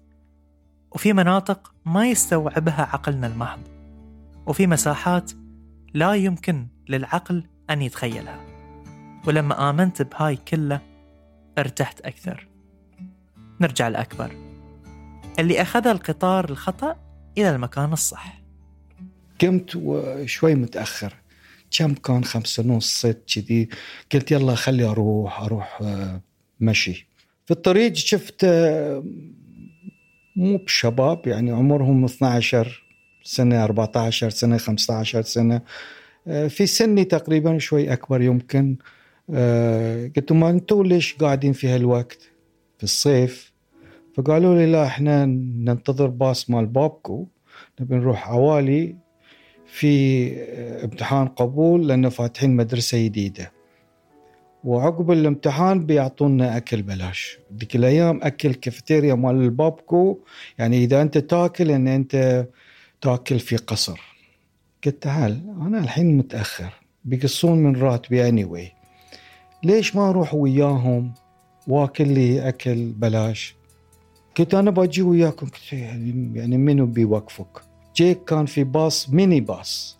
وفي 0.92 1.12
مناطق 1.12 1.74
ما 1.84 2.08
يستوعبها 2.08 2.82
عقلنا 2.92 3.26
المحض. 3.26 3.60
وفي 4.46 4.66
مساحات 4.66 5.32
لا 5.94 6.14
يمكن 6.14 6.66
للعقل 6.88 7.44
أن 7.70 7.82
يتخيلها. 7.82 8.40
ولما 9.26 9.70
آمنت 9.70 10.02
بهاي 10.02 10.36
كله 10.36 10.80
ارتحت 11.58 12.00
أكثر. 12.00 12.48
نرجع 13.60 13.88
الأكبر. 13.88 14.30
اللي 15.38 15.62
أخذ 15.62 15.86
القطار 15.86 16.50
الخطأ 16.50 16.96
إلى 17.38 17.50
المكان 17.50 17.92
الصح. 17.92 18.39
قمت 19.42 19.76
وشوي 19.76 20.54
متأخر. 20.54 21.14
كم 21.78 21.94
كان 21.94 22.24
خمسة 22.24 22.62
ونص 22.62 22.98
ست 22.98 23.22
كذي 23.34 23.68
قلت 24.12 24.30
يلا 24.32 24.54
خلي 24.54 24.84
أروح 24.84 25.40
أروح 25.42 25.78
آه، 25.82 26.20
مشي. 26.60 27.06
في 27.44 27.50
الطريق 27.50 27.94
شفت 27.94 28.44
آه، 28.44 29.04
مو 30.36 30.56
بشباب 30.56 31.26
يعني 31.26 31.50
عمرهم 31.50 32.04
12 32.04 32.84
سنة 33.22 33.64
14 33.64 34.30
سنة 34.30 34.56
15 34.56 35.22
سنة. 35.22 35.62
آه، 36.26 36.48
في 36.48 36.66
سني 36.66 37.04
تقريبا 37.04 37.58
شوي 37.58 37.92
أكبر 37.92 38.22
يمكن. 38.22 38.76
قلت 40.16 40.32
ما 40.32 40.50
أنتم 40.50 40.82
ليش 40.82 41.14
قاعدين 41.14 41.52
في 41.52 41.68
هالوقت؟ 41.68 42.30
في 42.78 42.84
الصيف. 42.84 43.52
فقالوا 44.16 44.54
لي 44.54 44.66
لا 44.72 44.86
إحنا 44.86 45.26
ننتظر 45.26 46.06
باص 46.06 46.50
مال 46.50 46.66
بابكو 46.66 47.26
نبي 47.80 47.94
نروح 47.94 48.28
عوالي 48.28 48.96
في 49.72 50.32
امتحان 50.84 51.28
قبول 51.28 51.88
لأنه 51.88 52.08
فاتحين 52.08 52.56
مدرسة 52.56 53.04
جديدة. 53.04 53.52
وعقب 54.64 55.10
الامتحان 55.10 55.86
بيعطونا 55.86 56.56
أكل 56.56 56.82
بلاش. 56.82 57.38
ذيك 57.58 57.76
الأيام 57.76 58.20
أكل 58.22 58.54
كافيتيريا 58.54 59.14
مال 59.14 59.34
البابكو 59.34 60.18
يعني 60.58 60.84
إذا 60.84 61.02
أنت 61.02 61.18
تاكل 61.18 61.70
أن 61.70 61.88
أنت 61.88 62.46
تاكل 63.00 63.38
في 63.38 63.56
قصر. 63.56 64.00
قلت 64.84 65.02
تعال 65.02 65.40
أنا 65.60 65.78
الحين 65.78 66.16
متأخر؟ 66.16 66.72
بيقصون 67.04 67.58
من 67.58 67.76
راتبي 67.76 68.30
anyway. 68.30 68.72
ليش 69.64 69.96
ما 69.96 70.10
أروح 70.10 70.34
وياهم 70.34 71.12
وأكل 71.68 72.08
لي 72.08 72.48
أكل 72.48 72.92
بلاش؟ 72.92 73.54
قلت 74.38 74.54
أنا 74.54 74.70
باجي 74.70 75.02
وياكم. 75.02 75.46
يعني 75.72 76.56
منو 76.58 76.86
بيوقفك؟ 76.86 77.69
جيك 77.96 78.24
كان 78.24 78.46
في 78.46 78.64
باص 78.64 79.10
ميني 79.10 79.40
باص. 79.40 79.96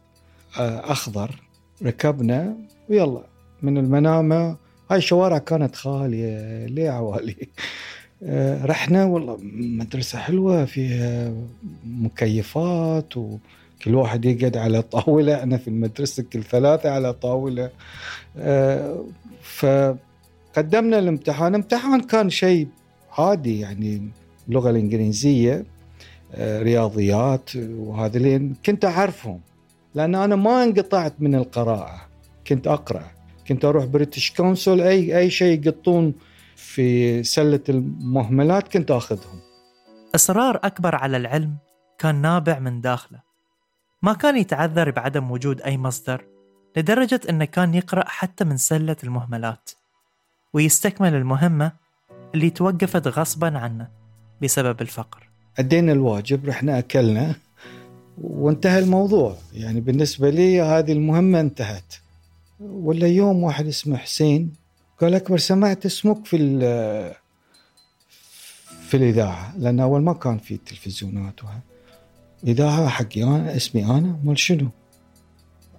آه، 0.59 0.93
أخضر. 0.93 1.43
ركبنا 1.83 2.57
ويلا 2.89 3.23
من 3.63 3.79
المنامة. 3.79 4.57
هاي 4.91 4.99
الشوارع 4.99 5.39
كانت 5.39 5.77
خالية 5.77 6.67
ليه 6.67 6.91
عوالي؟ 6.91 7.49
آه، 8.23 8.65
رحنا 8.67 9.05
والله 9.05 9.39
مدرسة 9.53 10.19
حلوة 10.19 10.65
فيها 10.65 11.33
مكيفات 11.87 13.17
وكل 13.17 13.95
واحد 13.95 14.25
يقعد 14.25 14.57
على 14.57 14.83
طاولة. 14.83 15.43
أنا 15.43 15.57
في 15.57 15.69
المدرسة 15.69 16.23
كل 16.33 16.43
ثلاثة 16.43 16.91
على 16.91 17.13
طاولة. 17.13 17.71
آه، 18.37 19.05
فقدمنا 19.43 20.99
الامتحان. 20.99 21.55
امتحان 21.55 22.01
كان 22.01 22.31
شيء 22.31 22.69
عادي 23.19 23.61
يعني 23.61 24.09
اللغة 24.49 24.71
الإنجليزية. 24.71 25.65
آه، 26.35 26.63
رياضيات 26.63 27.51
وهذين 27.57 28.55
كنت 28.67 28.85
أعرفهم 28.85 29.41
لأن 29.95 30.15
أنا 30.15 30.37
ما 30.37 30.65
انقطعت 30.65 31.15
من 31.19 31.35
القراءة 31.35 32.01
كنت 32.47 32.67
أقرأ. 32.67 33.05
كنت 33.49 33.65
أروح 33.65 33.85
British 33.85 34.31
Council 34.31 34.81
أي 34.81 35.19
أي 35.19 35.31
شيء 35.31 35.67
يقطون 35.67 36.15
في 36.57 37.23
سلة 37.23 37.61
المهملات 37.69 38.73
كنت 38.73 38.91
أخذهم. 38.91 39.41
إصرار 40.15 40.61
أكبر 40.65 40.95
على 40.95 41.17
العلم 41.17 41.57
كان 41.99 42.15
نابع 42.15 42.59
من 42.59 42.81
داخله. 42.81 43.21
ما 44.03 44.13
كان 44.13 44.37
يتعذر 44.37 44.91
بعدم 44.91 45.31
وجود 45.31 45.61
أي 45.61 45.79
مصدر 45.79 46.25
لدرجة 46.77 47.21
أنه 47.29 47.45
كان 47.45 47.75
يقرأ 47.75 48.05
حتى 48.09 48.45
من 48.45 48.57
سلة 48.57 48.97
المهملات 49.05 49.71
ويستكمل 50.53 51.15
المهمة 51.15 51.73
اللي 52.35 52.51
توقفت 52.51 53.09
غصبا 53.09 53.59
عنه 53.59 53.89
بسبب 54.43 54.81
الفقر. 54.81 55.30
أدينا 55.59 55.93
الواجب 55.93 56.47
رحنا 56.47 56.79
أكلنا 56.79 57.35
وانتهى 58.23 58.79
الموضوع. 58.79 59.37
يعني 59.55 59.81
بالنسبة 59.81 60.31
لي 60.31 60.61
هذه 60.61 60.93
المهمة 60.93 61.41
انتهت. 61.41 61.95
ولا 62.61 63.07
يوم 63.09 63.43
واحد 63.43 63.67
اسمه 63.67 63.97
حسين 63.97 64.53
قال 65.01 65.15
أكبر 65.15 65.39
سمعت 65.39 65.87
اسمك 65.87 66.27
في 66.27 66.39
في 68.89 68.97
الإذاعة 68.97 69.55
لأن 69.59 69.81
أول 69.81 70.03
ما 70.03 70.13
كان 70.13 70.39
في 70.39 70.57
تلفزيونات 70.57 71.45
وها. 71.45 71.61
إذاعة 72.47 72.89
حقي 72.89 73.23
أنا 73.23 73.57
اسمي 73.57 73.85
أنا. 73.85 74.19
مال 74.25 74.39
شنو؟ 74.39 74.69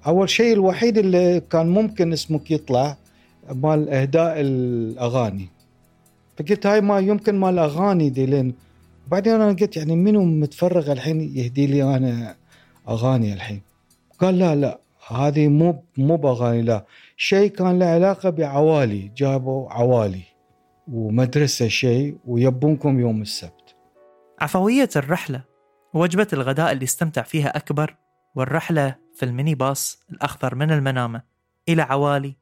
أول 0.07 0.29
شيء 0.29 0.53
الوحيد 0.53 0.97
اللي 0.97 1.41
كان 1.49 1.69
ممكن 1.69 2.13
اسمك 2.13 2.51
يطلع 2.51 2.97
مال 3.53 3.89
إهداء 3.89 4.33
الأغاني. 4.37 5.49
فقلت 6.37 6.65
هاي 6.65 6.81
ما 6.81 6.99
يمكن 6.99 7.39
مال 7.39 7.59
أغاني 7.59 8.09
دي 8.09 8.25
لين 8.25 8.53
بعدين 9.11 9.33
أنا 9.33 9.47
قلت 9.47 9.77
يعني 9.77 9.95
منو 9.95 10.23
متفرغ 10.23 10.91
الحين 10.91 11.21
يهدي 11.21 11.67
لي 11.67 11.83
أنا 11.95 12.35
أغاني 12.89 13.33
الحين؟ 13.33 13.61
قال 14.19 14.39
لا 14.39 14.55
لا 14.55 14.79
هذه 15.07 15.47
مو 15.47 15.83
مو 15.97 16.15
بأغاني 16.17 16.61
لا. 16.61 16.85
شيء 17.17 17.49
كان 17.49 17.79
له 17.79 17.85
علاقة 17.85 18.29
بعوالي 18.29 19.11
جابوا 19.17 19.69
عوالي 19.69 20.23
ومدرسة 20.91 21.67
شيء 21.67 22.17
ويبونكم 22.25 22.99
يوم 22.99 23.21
السبت. 23.21 23.75
عفوية 24.41 24.89
الرحلة 24.95 25.43
وجبة 25.93 26.27
الغداء 26.33 26.71
اللي 26.71 26.83
استمتع 26.83 27.21
فيها 27.21 27.57
أكبر 27.57 27.95
والرحلة 28.35 28.95
في 29.15 29.25
الميني 29.25 29.55
باص 29.55 29.99
الأخضر 30.11 30.55
من 30.55 30.71
المنامة 30.71 31.21
إلى 31.69 31.81
عوالي 31.81 32.35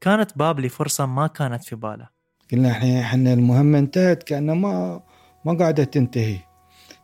كانت 0.00 0.38
باب 0.38 0.60
لفرصة 0.60 1.06
ما 1.06 1.26
كانت 1.26 1.64
في 1.64 1.76
باله. 1.76 2.08
قلنا 2.52 2.70
إحنا 2.70 3.00
إحنا 3.00 3.32
المهمه 3.32 3.78
انتهت 3.78 4.22
كأنه 4.22 4.54
ما 4.54 5.00
ما 5.44 5.52
قاعدة 5.52 5.84
تنتهي. 5.84 6.36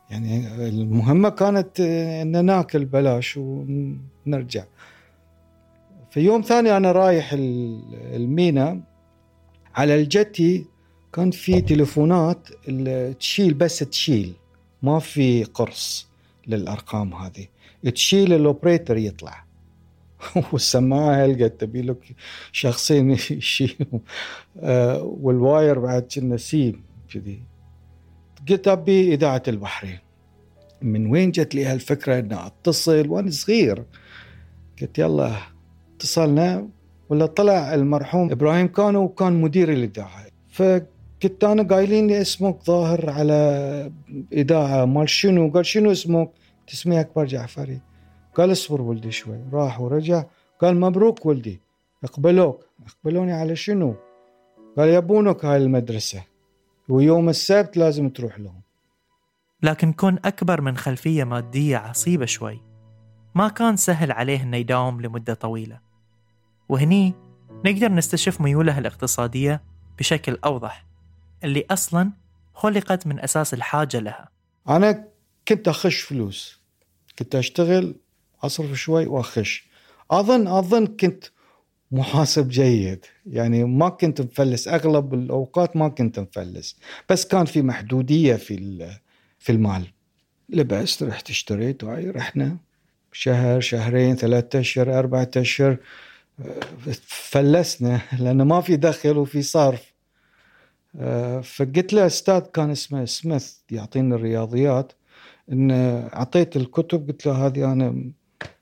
يعني 0.09 0.47
المهمة 0.67 1.29
كانت 1.29 1.79
إن 2.21 2.45
ناكل 2.45 2.85
بلاش 2.85 3.37
ونرجع. 3.37 4.63
في 6.11 6.19
يوم 6.19 6.41
ثاني 6.41 6.77
أنا 6.77 6.91
رايح 6.91 7.29
المينا. 8.13 8.81
على 9.75 9.95
الجتي 9.95 10.65
كان 11.13 11.31
في 11.31 11.61
تليفونات 11.61 12.47
تشيل 13.19 13.53
بس 13.53 13.79
تشيل. 13.79 14.33
ما 14.81 14.99
في 14.99 15.43
قرص 15.43 16.07
للأرقام 16.47 17.13
هذه. 17.13 17.47
تشيل 17.93 18.33
ال 18.33 18.40
operator 18.40 18.97
يطلع. 18.97 19.43
والسماعة 20.51 21.25
هلقت 21.25 21.61
تبي 21.61 21.81
لك 21.81 22.15
شخصين 22.51 23.11
يشيلوا. 23.11 23.99
آه، 24.59 25.01
وال 25.03 25.28
wire 25.28 25.79
بعد 25.79 26.01
كنا 26.15 26.37
سيم 26.37 26.83
كذي. 27.13 27.39
قلت 28.49 28.67
أبي 28.67 29.13
إذاعة 29.13 29.43
البحرين. 29.47 29.99
من 30.81 31.11
وين 31.11 31.31
جت 31.31 31.55
لي 31.55 31.65
هالفكرة 31.65 32.19
ان 32.19 32.33
أتصل 32.33 33.09
وأنا 33.09 33.31
صغير؟ 33.31 33.83
قلت 34.81 34.99
يلا 34.99 35.31
اتصلنا 35.95 36.69
ولا 37.09 37.25
طلع 37.25 37.73
المرحوم 37.73 38.31
إبراهيم 38.31 38.67
كانو 38.67 39.03
وكان 39.03 39.41
مدير 39.41 39.71
الإذاعة. 39.73 40.25
فكنت 40.49 41.43
أنا 41.43 41.63
قايلين 41.63 42.07
لي 42.07 42.21
اسمك 42.21 42.63
ظاهر 42.63 43.09
على 43.09 43.91
إذاعة 44.33 44.85
مال 44.85 45.09
شنو؟ 45.09 45.51
قال 45.51 45.65
شنو 45.65 45.91
اسمك؟ 45.91 46.29
اسمي 46.73 46.99
أكبر 46.99 47.25
جعفري. 47.25 47.81
قال 48.35 48.51
اصبر 48.51 48.81
ولدي 48.81 49.11
شوي. 49.11 49.39
راح 49.53 49.81
ورجع. 49.81 50.23
قال 50.61 50.79
مبروك 50.79 51.25
ولدي. 51.25 51.61
اقبلوك. 52.03 52.65
اقبلوني 52.87 53.33
على 53.33 53.55
شنو؟ 53.55 53.95
قال 54.77 54.89
يبونك 54.89 55.45
هاي 55.45 55.57
المدرسة. 55.57 56.23
ويوم 56.89 57.29
السبت 57.29 57.77
لازم 57.77 58.09
تروح 58.09 58.39
لهم. 58.39 58.61
لكن 59.63 59.93
كون 59.93 60.19
أكبر 60.25 60.61
من 60.61 60.77
خلفية 60.77 61.23
مادية 61.23 61.77
عصيبة 61.77 62.25
شوي. 62.25 62.61
ما 63.35 63.47
كان 63.47 63.75
سهل 63.75 64.11
عليه 64.11 64.43
إنه 64.43 64.57
يداوم 64.57 65.01
لمدة 65.01 65.33
طويلة. 65.33 65.79
وهني 66.69 67.13
نقدر 67.65 67.91
نستشف 67.91 68.41
ميوله 68.41 68.77
الاقتصادية 68.79 69.63
بشكل 69.99 70.37
أوضح 70.45 70.85
اللي 71.43 71.65
أصلا 71.71 72.11
خلقت 72.53 73.07
من 73.07 73.19
أساس 73.19 73.53
الحاجة 73.53 73.99
لها. 73.99 74.29
أنا 74.69 75.07
كنت 75.47 75.67
أخش 75.67 76.01
فلوس. 76.01 76.61
كنت 77.19 77.35
أشتغل 77.35 77.95
أصرف 78.43 78.73
شوي 78.73 79.05
وأخش. 79.05 79.67
أظن 80.11 80.47
أظن 80.47 80.85
كنت 80.85 81.25
محاسب 81.91 82.49
جيد. 82.49 83.05
يعني 83.25 83.63
ما 83.63 83.89
كنت 83.89 84.21
مفلس. 84.21 84.67
أغلب 84.67 85.13
الأوقات 85.13 85.75
ما 85.75 85.87
كنت 85.87 86.19
مفلس. 86.19 86.77
بس 87.09 87.27
كان 87.27 87.45
في 87.45 87.61
محدودية 87.61 88.35
في 88.35 88.97
في 89.39 89.51
المال. 89.51 89.87
لبست 90.49 91.03
رحت 91.03 91.29
اشتريت 91.29 91.83
وهاي 91.83 92.09
رحنا 92.09 92.57
شهر 93.11 93.59
شهرين 93.59 94.15
ثلاثة 94.15 94.59
أشهر 94.59 94.99
أربعة 94.99 95.31
أشهر. 95.37 95.77
فلسنا 97.07 98.01
لأنه 98.19 98.43
ما 98.43 98.61
في 98.61 98.75
دخل 98.75 99.17
وفي 99.17 99.41
صرف. 99.41 99.93
فقلت 101.43 101.93
له 101.93 102.05
أستاذ 102.05 102.39
كان 102.39 102.71
اسمه 102.71 103.05
سميث 103.05 103.53
يعطينا 103.71 104.15
الرياضيات. 104.15 104.93
ان 105.51 105.71
أعطيت 106.13 106.55
الكتب 106.55 107.07
قلت 107.07 107.25
له 107.25 107.45
هذه 107.45 107.71
أنا 107.71 108.11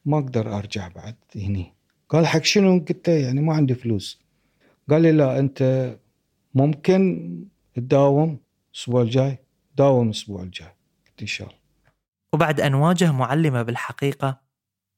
ما 0.05 0.17
أقدر 0.17 0.57
أرجع 0.57 0.87
بعد 0.87 1.15
هني. 1.35 1.74
قال 2.15 2.27
حق 2.27 2.43
شنو 2.43 2.79
قلت 2.79 3.09
له 3.09 3.15
يعني 3.15 3.41
ما 3.41 3.53
عندي 3.53 3.75
فلوس. 3.75 4.21
قال 4.89 5.01
لي 5.01 5.11
لا 5.11 5.39
انت 5.39 5.91
ممكن 6.53 7.29
تداوم 7.73 8.39
الأسبوع 8.73 9.01
الجاي. 9.01 9.37
داوم 9.77 10.05
الأسبوع 10.05 10.43
الجاي 10.43 10.67
قلت 11.07 11.21
إن 11.21 11.27
شاء 11.27 11.47
الله. 11.47 11.59
وبعد 12.33 12.61
أن 12.61 12.73
واجه 12.73 13.11
معلمة 13.11 13.63
بالحقيقة 13.63 14.41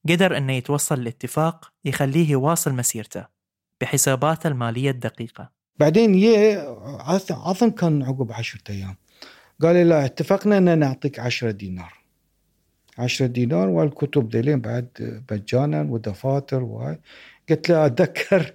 قدر 0.10 0.38
أنه 0.38 0.53
يتوصل 0.53 1.03
لاتفاق 1.03 1.73
يخليه 1.86 2.32
يواصل 2.32 2.73
مسيرته 2.73 3.25
بحساباته 3.82 4.47
المالية 4.47 4.91
الدقيقة. 4.91 5.51
بعدين 5.80 6.15
يه 6.15 6.77
اظن 7.32 7.71
كان 7.71 8.03
عقب 8.03 8.32
عشرة 8.32 8.62
أيام. 8.69 8.95
قال 9.62 9.75
لي 9.75 9.84
لا 9.84 10.06
اتفقنا 10.06 10.58
إن 10.58 10.80
نعطيك 10.80 11.19
عشرة 11.19 11.51
دينار. 11.51 11.96
عشرة 12.97 13.25
دينار 13.25 13.69
والكتب 13.69 14.36
ذيلين 14.36 14.62
بعد 14.62 15.21
مجانا 15.31 15.81
ودفاتر 15.81 16.63
وهاي 16.63 16.99
قلت 17.49 17.69
له 17.69 17.86
أتذكر 17.86 18.53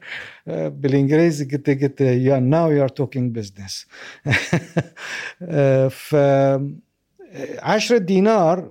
آه، 0.48 0.68
بالإنجليزي 0.68 1.44
قلت 1.44 1.68
له 1.68 1.74
قلت 1.74 2.00
yeah 2.00 2.38
now 2.38 2.70
you 2.70 2.82
are 2.82 2.88
talking 2.88 3.34
business 3.34 3.86
ف 5.90 6.16
10 7.62 7.98
دينار 7.98 8.70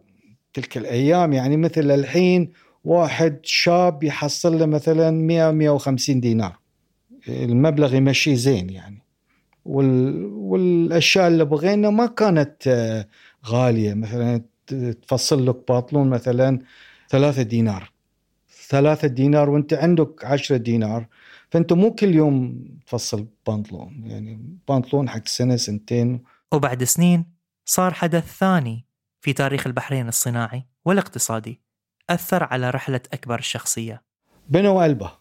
تلك 0.54 0.78
الأيام 0.78 1.34
يعني 1.34 1.58
مثل 1.58 1.92
الحين 1.92 2.52
واحد 2.84 3.40
شاب 3.44 4.04
يحصل 4.04 4.60
له 4.60 4.66
مثلا 4.66 5.12
100 5.12 5.52
150 5.52 6.20
دينار. 6.20 6.60
المبلغ 7.28 7.96
يمشي 7.96 8.36
زين 8.36 8.70
يعني. 8.70 9.04
وال... 9.66 10.26
والأشياء 10.26 11.28
اللي 11.28 11.46
بغينا 11.46 11.90
ما 11.90 12.06
كانت 12.06 12.68
آه، 12.68 13.08
غالية. 13.46 13.94
مثلا 13.94 14.42
تفصل 14.74 15.48
لك 15.48 15.56
باطلون 15.68 16.10
مثلا 16.10 16.60
ثلاثة 17.10 17.42
دينار. 17.42 17.92
ثلاثة 18.70 19.08
دينار 19.08 19.50
وانت 19.50 19.74
عندك 19.74 20.26
عشرة 20.26 20.58
دينار 20.58 21.08
فانت 21.50 21.74
مو 21.74 21.96
كل 21.96 22.16
يوم 22.16 22.66
تفصل 22.88 23.28
بنطلون 23.48 24.04
يعني 24.06 24.40
بنطلون 24.70 25.10
حق 25.10 25.28
سنة 25.28 25.56
سنتين. 25.56 26.24
وبعد 26.52 26.84
سنين 26.84 27.26
صار 27.66 27.94
حدث 27.94 28.38
ثاني 28.38 28.86
في 29.22 29.34
تاريخ 29.34 29.68
البحرين 29.68 30.08
الصناعي 30.08 30.66
والاقتصادي 30.86 31.62
أثر 32.10 32.44
على 32.44 32.70
رحلة 32.70 33.02
أكبر 33.14 33.40
الشخصية 33.40 34.02
بنوا 34.50 34.86
ألبا. 34.86 35.12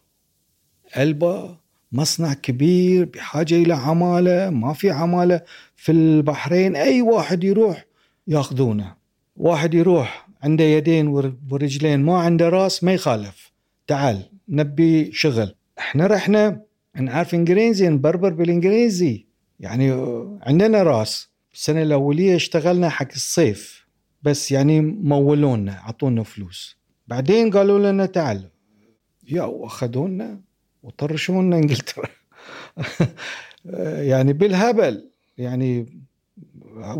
ألبا 0.97 1.57
مصنع 1.91 2.33
كبير 2.33 3.05
بحاجة 3.05 3.55
إلى 3.55 3.73
عمالة 3.73 4.49
ما 4.49 4.73
في 4.73 4.91
عمالة 4.91 5.41
في 5.75 5.91
البحرين 5.91 6.75
أي 6.75 7.01
واحد 7.01 7.43
يروح 7.43 7.85
ياخذونه. 8.27 9.00
واحد 9.41 9.73
يروح 9.73 10.27
عنده 10.43 10.63
يدين 10.63 11.07
ور- 11.07 11.35
ورجلين 11.51 11.99
ما 11.99 12.17
عنده 12.17 12.49
راس 12.49 12.83
ما 12.83 12.93
يخالف. 12.93 13.51
تعال 13.87 14.23
نبي 14.49 15.11
شغل. 15.11 15.55
إحنا 15.79 16.07
رحنا 16.07 16.61
نعرف 16.95 17.33
إنجليزي 17.33 17.89
نبربر 17.89 18.29
بالإنجليزي. 18.33 19.25
يعني 19.59 19.91
عندنا 20.41 20.83
راس. 20.83 21.29
السنة 21.53 21.81
الأولية 21.81 22.35
اشتغلنا 22.35 22.89
حق 22.89 23.07
الصيف. 23.15 23.87
بس 24.23 24.51
يعني 24.51 24.81
مولونا 24.81 25.73
عطونا 25.73 26.23
فلوس. 26.23 26.77
بعدين 27.07 27.51
قالوا 27.51 27.91
لنا 27.91 28.05
تعال. 28.05 28.49
يا 29.29 29.43
واخذونا 29.43 30.41
وطرشونا 30.83 31.55
إنجلترا. 31.55 32.09
يعني 34.11 34.33
بالهبل. 34.33 35.09
يعني 35.37 36.01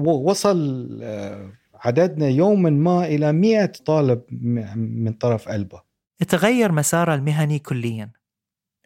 وصل 0.06 1.00
آه، 1.04 1.50
عددنا 1.82 2.28
يوما 2.28 2.70
ما 2.70 3.06
إلى 3.06 3.32
مئة 3.32 3.66
طالب 3.66 4.22
م- 4.32 4.78
من 5.04 5.14
طرف 5.14 5.50
ألبا. 5.50 5.82
تغير 6.28 6.72
مسارة 6.72 7.16
المهني 7.16 7.60
كليا 7.60 8.12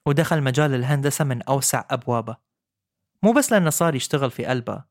ودخل 0.05 0.41
مجال 0.43 0.73
الهندسة 0.75 1.25
من 1.25 1.41
أوسع 1.41 1.83
أبوابه. 1.89 2.37
مو 3.23 3.31
بس 3.31 3.51
لأنه 3.51 3.69
صار 3.69 3.95
يشتغل 3.95 4.31
في 4.31 4.51
ألبا 4.51 4.83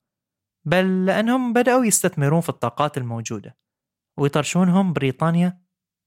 بل 0.64 1.06
لأنهم 1.06 1.52
بدأوا 1.52 1.84
يستثمرون 1.84 2.40
في 2.40 2.48
الطاقات 2.48 2.98
الموجودة 2.98 3.56
ويطرشونهم 4.16 4.92
بريطانيا 4.92 5.58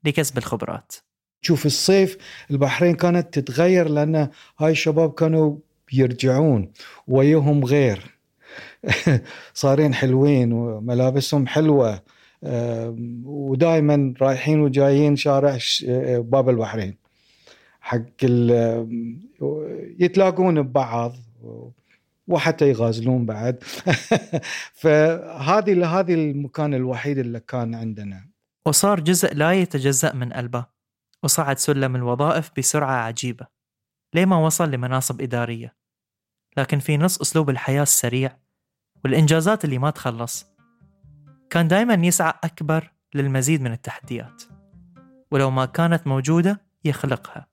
لكسب 0.04 0.38
الخبرات. 0.38 0.96
تشوف 1.42 1.66
الصيف 1.66 2.18
البحرين 2.52 2.96
كانت 2.96 3.40
تتغير 3.40 3.90
لأن 3.90 4.30
هاي 4.60 4.72
الشباب 4.72 5.14
كانوا 5.14 5.58
يرجعون 5.94 6.74
ويهم 7.08 7.66
غير. 7.66 8.17
صارين 9.54 9.94
حلوين 9.94 10.54
وملابسهم 10.54 11.48
حلوة. 11.48 12.02
ودائما 13.24 14.14
رايحين 14.22 14.60
وجايين 14.60 15.16
شارع 15.16 15.58
باب 16.20 16.50
البحرين. 16.50 16.98
حق 17.82 18.24
يتلاقون 20.00 20.62
ببعض 20.62 21.14
وحتى 22.28 22.70
يغازلون 22.70 23.26
بعد. 23.26 23.64
فهذه 24.82 26.00
هذه 26.00 26.14
المكان 26.14 26.74
الوحيد 26.74 27.18
اللي 27.18 27.40
كان 27.40 27.76
عندنا. 27.76 28.28
وصار 28.68 29.00
جزء 29.00 29.34
لا 29.34 29.54
يتجزأ 29.54 30.14
من 30.14 30.34
ألبا 30.34 30.66
وصعد 31.24 31.58
سلم 31.58 31.96
الوظائف 31.96 32.52
بسرعة 32.58 32.96
عجيبة 32.96 33.48
لما 34.14 34.38
وصل 34.38 34.72
لمناصب 34.72 35.22
إدارية؟ 35.22 35.76
لكن 36.58 36.80
في 36.80 36.98
نص 36.98 37.22
أسلوب 37.22 37.50
الحياة 37.50 37.82
السريع. 37.82 38.38
والإنجازات 39.08 39.66
اللي 39.66 39.78
ما 39.78 39.90
تخلص. 39.90 40.46
كان 41.50 41.68
دائما 41.68 41.94
يسعى 41.94 42.34
أكبر 42.44 42.92
للمزيد 43.16 43.62
من 43.62 43.72
التحديات 43.72 44.44
ولو 45.32 45.52
ما 45.52 45.66
كانت 45.66 46.08
موجودة 46.08 46.62
يخلقها 46.86 47.48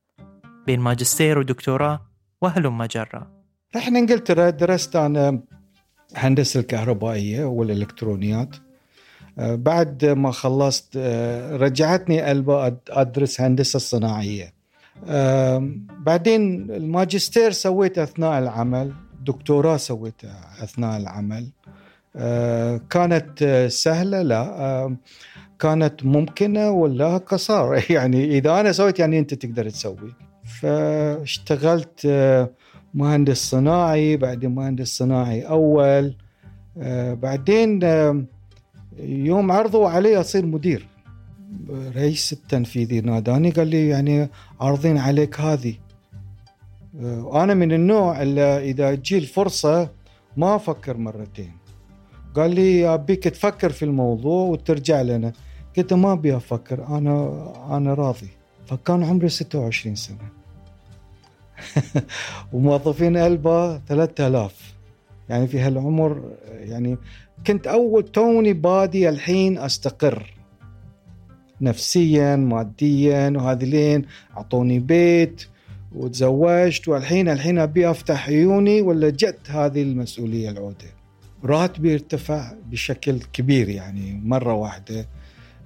بين 0.66 0.80
ماجستير 0.80 1.38
ودكتوراه 1.38 2.06
وهلم 2.42 2.84
جرا 2.84 3.30
رحنا 3.76 3.98
إنجلترا 3.98 4.50
درست 4.50 4.96
أنا 4.96 5.40
هندسة 6.16 6.60
الكهربائية 6.60 7.44
والإلكترونيات. 7.44 8.56
بعد 9.38 10.04
ما 10.04 10.30
خلصت 10.30 10.96
رجعتني 11.52 12.30
ألبا 12.32 12.70
أد- 12.70 12.74
أدرس 12.90 13.40
هندسة 13.40 13.78
صناعية. 13.78 14.52
آم، 15.06 15.86
بعدين 15.98 16.70
الماجستير 16.70 17.50
سويته 17.50 18.02
أثناء 18.02 18.38
العمل. 18.38 18.92
دكتوراه 19.26 19.76
سويتها 19.76 20.40
أثناء 20.62 20.96
العمل. 21.00 21.46
آه، 22.16 22.80
كانت 22.90 23.42
آه، 23.42 23.68
سهلة 23.68 24.22
لا 24.22 24.84
آم، 24.86 24.96
كانت 25.58 26.04
ممكنة 26.04 26.70
ولا 26.70 27.16
قصار 27.16 27.84
يعني 27.96 28.38
إذا 28.38 28.60
أنا 28.60 28.72
سويت 28.72 28.98
يعني 28.98 29.18
أنت 29.18 29.34
تقدر 29.34 29.70
تسوي. 29.70 30.12
فاشتغلت 30.60 32.00
آه، 32.06 32.50
مهندس 32.94 33.50
صناعي 33.50 34.16
بعدين 34.16 34.54
مهندس 34.54 34.98
صناعي 34.98 35.42
أول 35.42 36.14
آه، 36.78 37.14
بعدين 37.14 37.84
آه، 37.84 38.24
يوم 38.98 39.52
عرضوا 39.52 39.88
علي 39.88 40.20
أصير 40.20 40.46
مدير. 40.46 40.88
رئيس 41.96 42.32
التنفيذي 42.32 43.00
ناداني 43.00 43.50
قال 43.50 43.68
لي 43.68 43.88
يعني 43.88 44.28
عارضين 44.60 44.98
عليك 44.98 45.40
هذه. 45.40 45.70
آه، 45.70 45.83
أنا 47.32 47.54
من 47.54 47.72
النوع 47.72 48.22
اللي 48.22 48.70
إذا 48.70 48.94
تجي 48.94 49.18
الفرصة 49.18 49.90
ما 50.36 50.56
أفكر 50.56 50.96
مرتين. 50.96 51.52
قال 52.34 52.54
لي 52.54 52.94
أبيك 52.94 53.24
تفكر 53.24 53.70
في 53.70 53.84
الموضوع 53.84 54.48
وترجع 54.48 55.02
لنا. 55.02 55.32
قلت 55.76 55.92
ما 55.92 56.12
أبي 56.12 56.36
أفكر 56.36 56.86
أنا 56.88 57.52
أنا 57.76 57.94
راضي. 57.94 58.28
فكان 58.66 59.04
عمري 59.04 59.28
26 59.28 59.94
سنة. 59.94 60.28
وموظفين 62.52 63.16
ألبا 63.16 63.82
3000 63.88 64.74
يعني 65.28 65.46
في 65.46 65.60
هالعمر 65.60 66.22
يعني 66.48 66.98
كنت 67.46 67.66
أول 67.66 68.02
توني 68.02 68.52
بادي 68.52 69.08
الحين 69.08 69.58
أستقر. 69.58 70.34
نفسيا 71.60 72.36
ماديا 72.36 73.30
وهذلين 73.36 74.06
أعطوني 74.36 74.78
بيت. 74.78 75.53
وتزوجت 75.94 76.88
والحين 76.88 77.28
الحين 77.28 77.58
أبي 77.58 77.90
أفتح 77.90 78.28
عيوني 78.28 78.80
ولا 78.80 79.10
جت 79.10 79.50
هذه 79.50 79.82
المسؤولية 79.82 80.50
العودة؟ 80.50 80.86
راتبي 81.44 81.94
ارتفع 81.94 82.52
بشكل 82.66 83.18
كبير 83.32 83.68
يعني 83.68 84.20
مرة 84.24 84.52
واحدة 84.54 85.08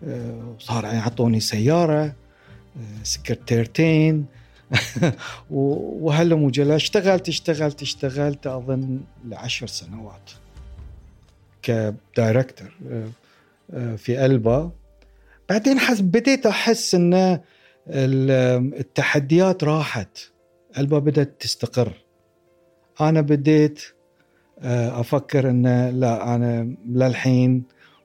آه، 0.04 0.56
صار 0.58 0.84
يعطوني 0.84 1.40
سيارة 1.40 2.04
آه، 2.04 3.02
سكرتيرتين 3.02 4.26
وهلا 5.50 6.36
مجلة 6.36 6.76
اشتغلت 6.76 7.28
اشتغلت 7.28 7.82
اشتغلت 7.82 8.46
أظن 8.46 9.00
لعشر 9.24 9.66
سنوات 9.66 10.30
كدايركتور 11.62 12.72
آه، 13.72 13.96
في 13.96 14.24
ألبا. 14.26 14.70
بعدين 15.48 15.78
حس 15.78 16.00
بديت 16.00 16.46
أحس 16.46 16.94
ان 16.94 17.14
ال- 17.14 17.40
التحديات 17.90 19.64
راحت. 19.64 20.18
البا 20.78 20.98
بدأت 20.98 21.40
تستقر. 21.40 21.92
أنا 23.00 23.20
بديت 23.20 23.82
آه، 24.60 25.00
أفكر 25.00 25.50
إن 25.50 25.88
لا 25.88 26.34
أنا 26.34 26.76
للحين 26.86 27.64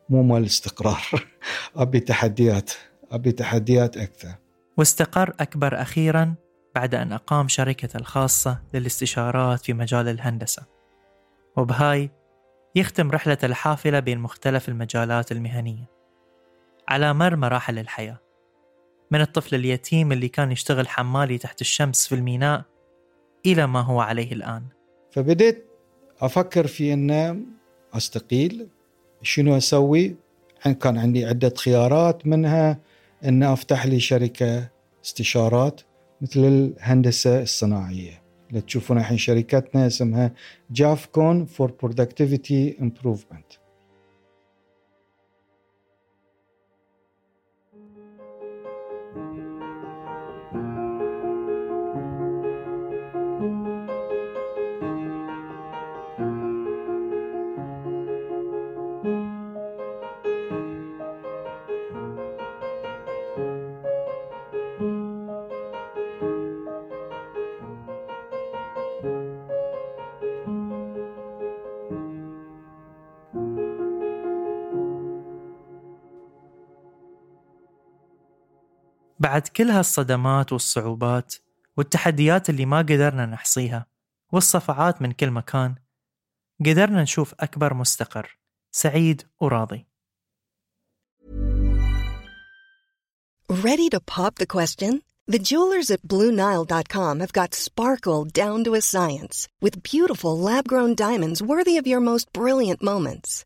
مو 0.10 0.24
مال 0.24 0.46
استقرار. 0.46 1.02
أبي 1.76 2.00
تحديات 2.00 2.72
أبي 3.12 3.32
تحديات 3.32 3.98
أكثر. 3.98 4.36
واستقر 4.78 5.34
أكبر 5.40 5.82
أخيرا 5.82 6.36
بعد 6.76 6.96
أن 6.96 7.12
أقام 7.12 7.48
شركة 7.48 7.98
الخاصة 7.98 8.60
للاستشارات 8.74 9.60
في 9.60 9.74
مجال 9.74 10.08
الهندسة. 10.08 10.64
وبهاي 11.58 12.10
يختم 12.76 13.12
رحلة 13.12 13.38
الحافلة 13.44 14.00
بين 14.00 14.20
مختلف 14.20 14.70
المجالات 14.70 15.32
المهنية. 15.32 15.90
على 16.88 17.14
مر 17.14 17.36
مراحل 17.36 17.80
الحياة. 17.80 18.23
من 19.14 19.22
الطفل 19.22 19.56
اليتيم 19.56 20.12
اللي 20.12 20.28
كان 20.28 20.52
يشتغل 20.52 20.88
حمالي 20.88 21.38
تحت 21.38 21.62
الشمس 21.62 22.08
في 22.08 22.16
الميناء 22.16 22.64
إلى 23.46 23.68
ما 23.68 23.82
هو 23.82 24.00
عليه 24.00 24.32
الآن. 24.32 24.64
فبديت 25.12 25.66
أفكر 26.22 26.68
في 26.68 26.94
أن 26.94 27.46
أستقيل. 27.94 28.68
شنو 29.22 29.58
أسوي؟ 29.58 30.16
كان 30.82 30.98
عندي 30.98 31.26
عدة 31.26 31.54
خيارات. 31.58 32.28
منها 32.28 32.80
أن 33.26 33.44
أفتح 33.44 33.86
لي 33.86 34.00
شركة 34.00 34.70
استشارات 35.06 35.82
مثل 36.22 36.40
الهندسة 36.40 37.42
الصناعية. 37.42 38.24
اللي 38.50 38.62
تشوفون 38.62 38.98
الحين 38.98 39.18
شركتنا 39.18 39.88
اسمها 39.88 40.32
Jafcon 40.72 41.46
for 41.46 41.72
productivity 41.82 42.78
improvement 42.82 43.54
بعد 79.34 79.48
كل 79.48 79.70
هالصدمات 79.70 80.54
والصعوبات 80.54 81.36
والتحديات 81.78 82.50
اللي 82.50 82.66
ما 82.66 82.78
قدرنا 82.78 83.26
نحصيها 83.26 83.86
والصفعات 84.32 85.02
من 85.02 85.12
كل 85.12 85.32
مكان 85.32 85.76
قدرنا 86.66 87.02
نشوف 87.02 87.34
أكبر 87.40 87.74
مستقر 87.74 88.38
سعيد 88.72 89.22
وراضي 89.40 89.86
Ready 93.50 93.90
to 93.90 94.00
pop 94.00 94.36
the 94.36 94.54
question? 94.58 95.02
The 95.28 95.44
jewelers 95.50 95.90
at 95.92 96.02
BlueNile.com 96.12 97.20
have 97.20 97.34
got 97.34 97.56
sparkle 97.56 98.26
down 98.26 98.64
to 98.66 98.76
a 98.76 98.82
science 98.82 99.48
with 99.64 99.84
beautiful 99.92 100.38
lab-grown 100.38 100.94
diamonds 100.96 101.42
worthy 101.42 101.78
of 101.78 101.88
your 101.88 102.02
most 102.12 102.26
brilliant 102.34 102.82
moments. 102.84 103.46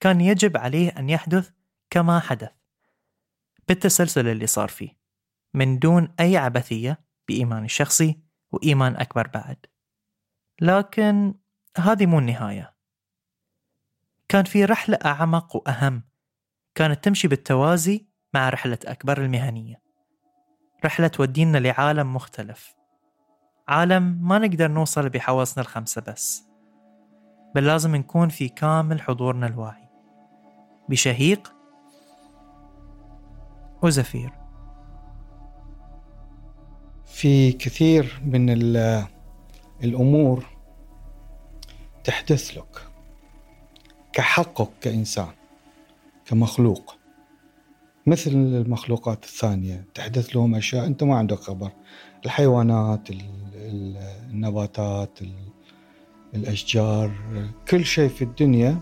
كان 0.00 0.20
يجب 0.20 0.56
عليه 0.56 0.88
أن 0.88 1.10
يحدث 1.10 1.50
كما 1.90 2.20
حدث 2.20 2.50
بالتسلسل 3.68 4.28
اللي 4.28 4.46
صار 4.46 4.68
فيه 4.68 4.98
من 5.54 5.78
دون 5.78 6.14
أي 6.20 6.36
عبثية 6.36 7.00
بإيماني 7.28 7.64
الشخصي 7.64 8.20
وإيمان 8.52 8.96
أكبر 8.96 9.26
بعد. 9.26 9.66
لكن 10.60 11.34
هذه 11.78 12.06
مو 12.06 12.18
النهاية. 12.18 12.74
كان 14.28 14.44
في 14.44 14.64
رحلة 14.64 14.98
أعمق 15.04 15.56
وأهم 15.56 16.02
كانت 16.74 17.04
تمشي 17.04 17.28
بالتوازي 17.28 18.08
مع 18.34 18.48
رحلة 18.48 18.78
أكبر 18.84 19.24
المهنية. 19.24 19.82
رحلة 20.84 21.08
تودينا 21.08 21.58
لعالم 21.58 22.14
مختلف 22.14 22.74
عالم 23.68 24.02
ما 24.28 24.38
نقدر 24.38 24.68
نوصل 24.68 25.08
بحواسنا 25.08 25.62
الخمسة 25.62 26.00
بس 26.00 26.42
بل 27.54 27.66
لازم 27.66 27.96
نكون 27.96 28.28
في 28.28 28.48
كامل 28.48 29.02
حضورنا 29.02 29.46
الواعي. 29.46 29.87
بشهيق 30.88 31.52
وزفير. 33.82 34.32
في 37.06 37.52
كثير 37.52 38.20
من 38.24 38.50
الأمور 39.84 40.44
تحدث 42.04 42.58
لك 42.58 42.82
كحقك 44.12 44.68
كإنسان 44.80 45.28
كمخلوق. 46.26 46.94
مثل 48.06 48.30
المخلوقات 48.30 49.24
الثانية 49.24 49.84
تحدث 49.94 50.36
لهم 50.36 50.54
أشياء 50.54 50.86
أنت 50.86 51.04
ما 51.04 51.18
عندك 51.18 51.38
خبر. 51.38 51.70
الحيوانات 52.24 53.08
النباتات 54.30 55.18
الأشجار 56.34 57.12
كل 57.68 57.84
شيء 57.84 58.08
في 58.08 58.22
الدنيا 58.22 58.80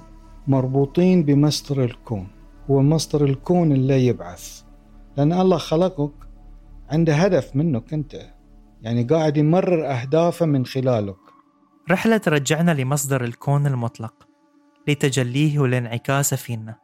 مربوطين 0.49 1.23
بمصدر 1.23 1.85
الكون. 1.85 2.29
هو 2.71 2.83
مصدر 2.83 3.25
الكون 3.25 3.73
اللي 3.73 4.07
يبعث. 4.07 4.63
لأن 5.17 5.33
الله 5.33 5.59
خلقك 5.59 6.13
عنده 6.91 7.15
هدف 7.15 7.57
منك 7.57 7.93
أنت. 7.93 8.17
يعني 8.83 9.03
قاعد 9.03 9.37
يمرر 9.37 9.91
أهدافه 9.91 10.47
من 10.47 10.67
خلالك. 10.67 11.17
رحلة 11.91 12.17
ترجعنا 12.17 12.75
لمصدر 12.75 13.25
الكون 13.25 13.67
المطلق 13.67 14.15
لتجليه 14.89 15.59
ولانعكاسه 15.59 16.37
فينا 16.37 16.75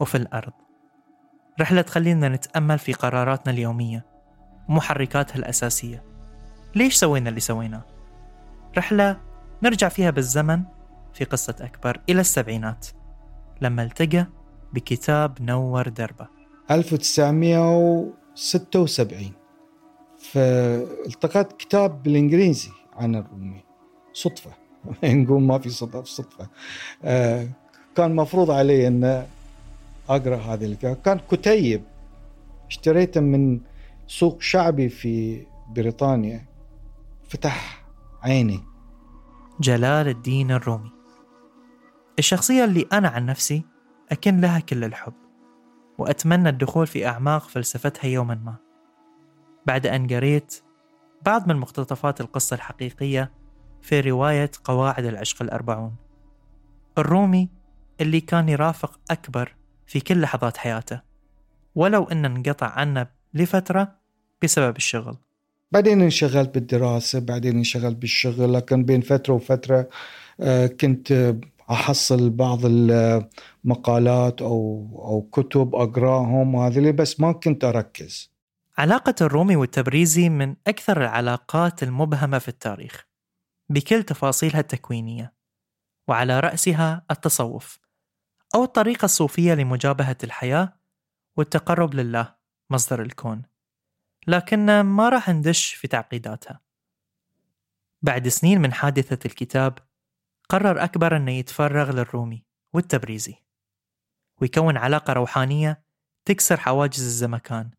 وفي 0.00 0.14
الأرض. 0.14 0.52
رحلة 1.60 1.80
تخلينا 1.82 2.28
نتأمل 2.28 2.78
في 2.78 2.92
قراراتنا 2.92 3.52
اليومية 3.52 4.06
ومحركاتها 4.68 5.36
الأساسية. 5.36 6.04
ليش 6.74 6.94
سوينا 6.94 7.28
اللي 7.28 7.40
سويناه؟ 7.40 7.84
رحلة 8.78 9.20
نرجع 9.62 9.88
فيها 9.88 10.10
بالزمن 10.10 10.62
في 11.14 11.24
قصة 11.24 11.56
أكبر 11.60 12.00
إلى 12.08 12.20
السبعينات 12.20 12.86
لما 13.60 13.82
التقى 13.82 14.26
بكتاب 14.72 15.42
نور 15.42 15.88
دربه. 15.88 16.28
1976 16.70 19.32
فالتقيت 20.18 21.52
كتاب 21.52 22.02
بالإنجليزي 22.02 22.70
عن 22.96 23.14
الرومي. 23.14 23.64
صدفة. 24.12 24.50
نقول 25.04 25.42
ما 25.42 25.58
في 25.58 25.70
صدفة 25.70 26.04
صدفة. 26.04 26.48
آه 27.04 27.48
كان 27.96 28.16
مفروض 28.16 28.50
علي 28.50 28.88
أن 28.88 29.26
أقرأ 30.08 30.36
هذه 30.36 30.64
الكتاب. 30.64 30.96
كان 30.96 31.20
كتيب 31.30 31.82
اشتريته 32.68 33.20
من 33.20 33.60
سوق 34.06 34.42
شعبي 34.42 34.88
في 34.88 35.46
بريطانيا. 35.68 36.44
فتح 37.28 37.84
عيني. 38.22 38.60
جلال 39.60 40.08
الدين 40.08 40.50
الرومي. 40.50 41.03
الشخصية 42.18 42.64
اللي 42.64 42.86
أنا 42.92 43.08
عن 43.08 43.26
نفسي 43.26 43.64
أكن 44.12 44.40
لها 44.40 44.60
كل 44.60 44.84
الحب 44.84 45.14
وأتمنى 45.98 46.48
الدخول 46.48 46.86
في 46.86 47.06
أعماق 47.06 47.48
فلسفتها 47.48 48.08
يوما 48.08 48.34
ما. 48.34 48.56
بعد 49.66 49.86
أن 49.86 50.06
قريت 50.06 50.62
بعض 51.26 51.48
من 51.48 51.56
مقتطفات 51.56 52.20
القصة 52.20 52.54
الحقيقية 52.54 53.32
في 53.82 54.00
رواية 54.00 54.50
قواعد 54.64 55.04
العشق 55.04 55.42
الأربعون 55.42 55.96
الرومي 56.98 57.48
اللي 58.00 58.20
كان 58.20 58.48
يرافق 58.48 59.00
أكبر 59.10 59.54
في 59.86 60.00
كل 60.00 60.20
لحظات 60.20 60.56
حياته 60.56 61.00
ولو 61.74 62.04
أن 62.04 62.24
انقطع 62.24 62.66
عنا 62.66 63.10
لفترة 63.34 63.94
بسبب 64.42 64.76
الشغل. 64.76 65.16
بعدين 65.72 66.02
انشغلت 66.02 66.54
بالدراسة 66.54 67.18
بعدين 67.18 67.56
انشغلت 67.56 67.96
بالشغل 67.96 68.52
لكن 68.52 68.84
بين 68.84 69.00
فترة 69.00 69.34
وفترة 69.34 69.88
آه، 70.40 70.66
كنت 70.66 71.34
أحصل 71.70 72.30
بعض 72.30 72.58
المقالات 72.64 74.42
أو 74.42 74.88
أو 75.04 75.28
كتب 75.32 75.74
أقراهم 75.74 76.56
هذه 76.56 76.90
بس 76.90 77.20
ما 77.20 77.32
كنت 77.32 77.64
أركز. 77.64 78.34
علاقة 78.78 79.14
الرومي 79.20 79.56
والتبريزي 79.56 80.28
من 80.28 80.56
أكثر 80.66 81.02
العلاقات 81.02 81.82
المبهمة 81.82 82.38
في 82.38 82.48
التاريخ 82.48 83.06
بكل 83.68 84.02
تفاصيلها 84.02 84.60
التكوينية 84.60 85.32
وعلى 86.08 86.40
رأسها 86.40 87.04
التصوف 87.10 87.78
أو 88.54 88.64
الطريقة 88.64 89.04
الصوفية 89.04 89.54
لمجابهة 89.54 90.16
الحياة 90.24 90.72
والتقرب 91.36 91.94
لله 91.94 92.34
مصدر 92.70 93.02
الكون 93.02 93.42
لكن 94.26 94.80
ما 94.80 95.08
راح 95.08 95.30
ندش 95.30 95.74
في 95.74 95.88
تعقيداتها. 95.88 96.60
بعد 98.02 98.28
سنين 98.28 98.60
من 98.60 98.72
حادثة 98.72 99.18
الكتاب 99.26 99.78
قرر 100.48 100.84
أكبر 100.84 101.16
أنه 101.16 101.32
يتفرغ 101.32 101.90
للرومي 101.90 102.44
والتبريزي 102.74 103.34
ويكون 104.40 104.76
علاقة 104.76 105.12
روحانية 105.12 105.84
تكسر 106.24 106.56
حواجز 106.56 107.00
الزمكان 107.00 107.70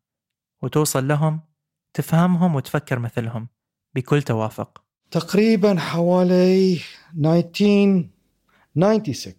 وتوصل 0.62 1.08
لهم 1.08 1.40
تفهمهم 1.94 2.54
وتفكر 2.54 2.98
مثلهم 2.98 3.48
بكل 3.94 4.22
توافق. 4.22 4.82
تقريبا 5.10 5.78
حوالي 5.78 6.80
1996 7.14 9.34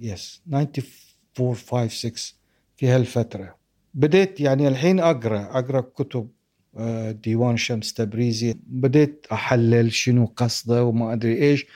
يس 0.00 0.42
94 0.48 1.54
5 1.54 1.88
6 1.88 2.34
في 2.76 2.88
هالفترة. 2.88 3.56
بديت 3.94 4.40
يعني 4.40 4.68
الحين 4.68 5.00
أقرأ 5.00 5.58
أقرأ 5.58 5.80
كتب 5.80 6.28
آه، 6.76 7.10
ديوان 7.10 7.56
شمس 7.56 7.94
تبريزي. 7.94 8.54
بديت 8.66 9.26
أحلل 9.32 9.92
شنو 9.92 10.26
قصده 10.36 10.84
وما 10.84 11.12
أدري 11.12 11.42
إيش. 11.42 11.66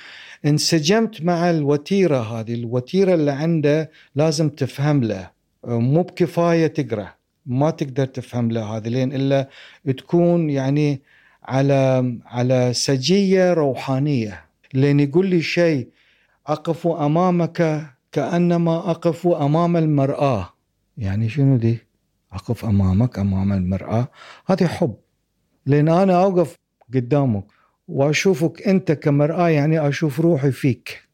انسجمت 0.47 1.23
مع 1.23 1.51
الوتيرة 1.51 2.19
هذه. 2.19 2.55
الوتيرة 2.55 3.15
اللي 3.15 3.31
عنده 3.31 3.91
لازم 4.15 4.49
تفهم 4.49 5.05
له. 5.05 5.31
مو 5.65 6.03
بكفاية 6.03 6.67
تقرأ. 6.67 7.09
ما 7.47 7.71
تقدر 7.71 8.07
تفهم 8.07 8.51
له 8.51 8.77
هذه 8.77 8.89
لين 8.89 9.13
إلا 9.13 9.49
تكون 9.99 10.51
يعني 10.51 11.03
على 11.45 12.19
على 12.27 12.73
سجية 12.73 13.53
روحانية. 13.53 14.45
لين 14.75 15.01
يقول 15.01 15.27
لي 15.27 15.43
شيء 15.43 15.89
أقف 16.47 16.87
أمامك 16.87 17.87
كأنما 18.13 18.91
أقف 18.91 19.27
أمام 19.27 19.77
المرآة. 19.77 20.49
يعني 20.99 21.29
شنو 21.29 21.57
دي؟ 21.57 21.79
أقف 22.33 22.65
أمامك 22.65 23.19
أمام 23.19 23.53
المرآة. 23.53 24.09
هذه 24.47 24.67
حب. 24.67 24.97
لأن 25.67 25.89
أنا 25.89 26.23
أوقف 26.23 26.57
قدامك. 26.95 27.45
وأشوفك 27.89 28.69
أنت 28.69 28.93
كمرآة 28.93 29.49
يعني 29.49 29.89
أشوف 29.89 30.21
روحي 30.21 30.51
فيك. 30.51 31.09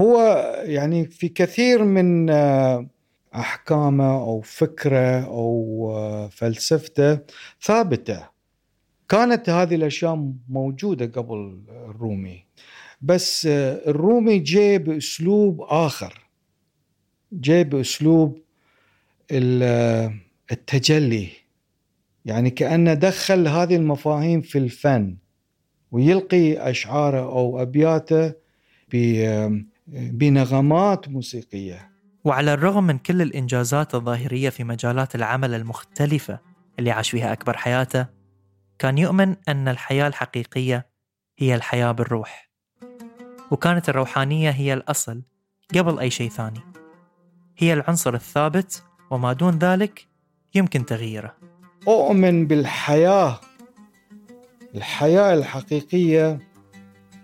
هو 0.00 0.18
يعني 0.64 1.06
في 1.06 1.28
كثير 1.28 1.84
من 1.84 2.30
آه، 2.30 2.86
أحكامه 3.34 4.14
أو 4.14 4.40
فكره 4.40 5.24
أو 5.24 5.90
آه، 5.94 6.28
فلسفته 6.28 7.18
ثابتة. 7.62 8.28
كانت 9.08 9.50
هذه 9.50 9.74
الأشياء 9.74 10.32
موجودة 10.48 11.06
قبل 11.06 11.60
الرومي. 11.68 12.44
بس 13.02 13.46
آه، 13.46 13.90
الرومي 13.90 14.38
جاء 14.38 14.78
بأسلوب 14.78 15.60
آخر. 15.60 16.30
جاء 17.32 17.62
بأسلوب 17.62 18.38
التجلي. 20.52 21.28
يعني 22.24 22.50
كأنه 22.50 22.94
دخل 22.94 23.48
هذه 23.48 23.76
المفاهيم 23.76 24.40
في 24.40 24.58
الفن. 24.58 25.16
ويلقي 25.92 26.70
أشعاره 26.70 27.20
أو 27.20 27.62
أبياته 27.62 28.32
بنغمات 29.88 31.08
موسيقية. 31.08 31.90
وعلى 32.24 32.52
الرغم 32.52 32.84
من 32.84 32.98
كل 32.98 33.22
الإنجازات 33.22 33.94
الظاهرية 33.94 34.50
في 34.50 34.64
مجالات 34.64 35.14
العمل 35.14 35.54
المختلفة 35.54 36.38
اللي 36.78 36.90
عاش 36.90 37.10
فيها 37.10 37.32
أكبر 37.32 37.56
حياته 37.56 38.06
كان 38.78 38.98
يؤمن 38.98 39.36
أن 39.48 39.68
الحياة 39.68 40.08
الحقيقية 40.08 40.86
هي 41.38 41.54
الحياة 41.54 41.92
بالروح 41.92 42.50
وكانت 43.50 43.88
الروحانية 43.88 44.50
هي 44.50 44.74
الأصل 44.74 45.22
قبل 45.74 45.98
أي 45.98 46.10
شيء 46.10 46.30
ثاني. 46.30 46.60
هي 47.58 47.72
العنصر 47.72 48.14
الثابت 48.14 48.84
وما 49.10 49.32
دون 49.32 49.58
ذلك 49.58 50.06
يمكن 50.54 50.86
تغييره. 50.86 51.36
أؤمن 51.88 52.46
بالحياة 52.46 53.40
الحياة 54.74 55.34
الحقيقية 55.34 56.38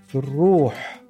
في 0.08 0.14
الروح. 0.14 1.02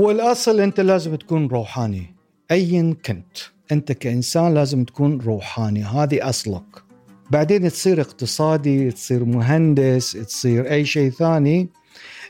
هو 0.00 0.10
الأصل 0.10 0.60
أنت 0.60 0.80
لازم 0.80 1.14
تكون 1.14 1.46
روحاني 1.46 2.14
أيا 2.50 2.96
كنت. 3.06 3.38
أنت 3.72 3.92
كإنسان 3.92 4.54
لازم 4.54 4.84
تكون 4.84 5.20
روحاني 5.20 5.84
هذه 5.84 6.28
أصلك. 6.28 6.84
بعدين 7.30 7.68
تصير 7.68 8.00
اقتصادي 8.00 8.90
تصير 8.90 9.24
مهندس 9.24 10.12
تصير 10.12 10.70
أي 10.70 10.84
شيء 10.84 11.10
ثاني 11.10 11.68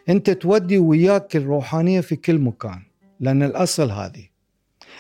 أنت 0.09 0.31
تودي 0.31 0.79
وياك 0.79 1.37
الروحانية 1.37 2.01
في 2.01 2.17
كل 2.17 2.39
مكان 2.39 2.83
لأن 3.21 3.43
الأصل 3.43 3.91
هذه. 3.91 4.29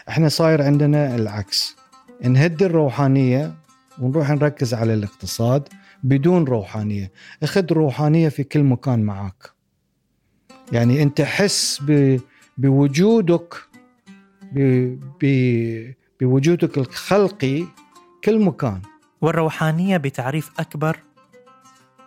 إحنا 0.08 0.28
صاير 0.28 0.62
عندنا 0.62 1.14
العكس. 1.14 1.76
نهد 2.22 2.62
الروحانية 2.62 3.54
ونروح 4.00 4.30
نركز 4.30 4.74
على 4.74 4.94
الاقتصاد 4.94 5.68
بدون 6.04 6.44
روحانية. 6.44 7.12
أخذ 7.42 7.72
روحانية 7.72 8.28
في 8.28 8.44
كل 8.44 8.62
مكان 8.62 9.02
معك. 9.02 9.50
يعني 10.72 11.02
أنت 11.02 11.20
حس 11.20 11.82
بوجودك 12.58 13.54
بوجودك 16.20 16.78
الخلقي 16.78 17.64
كل 18.24 18.44
مكان. 18.44 18.82
والروحانية 19.20 19.96
بتعريف 19.96 20.50
أكبر 20.58 20.98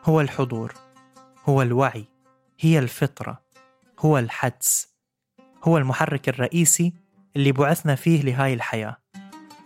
هو 0.04 0.22
الحضور 0.22 0.74
هو 1.46 1.62
الوعي 1.62 2.06
هي 2.60 2.80
الفطرة 2.80 3.42
هو 4.00 4.18
الحدس 4.18 4.88
هو 5.64 5.78
المحرك 5.78 6.30
الرئيسي 6.30 6.94
اللي 7.36 7.52
بعثنا 7.52 7.96
فيه 7.96 8.22
لهاي 8.22 8.54
الحياة 8.54 8.98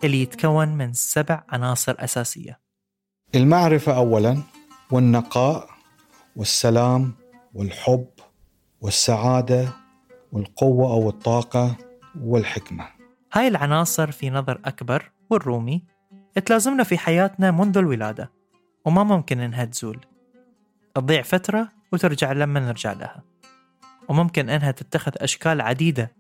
اللي 0.04 0.22
يتكون 0.22 0.68
من 0.68 0.94
سبع 0.94 1.44
عناصر 1.50 1.96
أساسية. 2.00 2.61
المعرفة 3.36 3.98
أولا 3.98 4.38
والنقاء 4.92 5.70
والسلام 6.36 7.14
والحب 7.54 8.08
والسعادة 8.82 9.70
والقوة 10.32 10.94
أو 10.94 11.10
الطاقة 11.10 11.78
والحكمة. 12.22 12.88
هاي 13.34 13.48
العناصر 13.48 14.12
في 14.12 14.30
نظر 14.30 14.62
أكبر 14.66 15.12
والرومي 15.30 15.84
تلازمنا 16.46 16.84
في 16.84 16.98
حياتنا 16.98 17.52
منذ 17.52 17.78
الولادة 17.78 18.32
وما 18.86 19.04
ممكن 19.04 19.40
إنها 19.40 19.66
تزول. 19.66 20.00
تضيع 20.96 21.22
فترة 21.22 21.72
وترجع 21.94 22.32
لما 22.32 22.60
نرجع 22.60 22.94
لها. 22.94 23.24
وممكن 24.10 24.50
إنها 24.50 24.72
تتخذ 24.72 25.12
أشكال 25.18 25.62
عديدة 25.62 26.12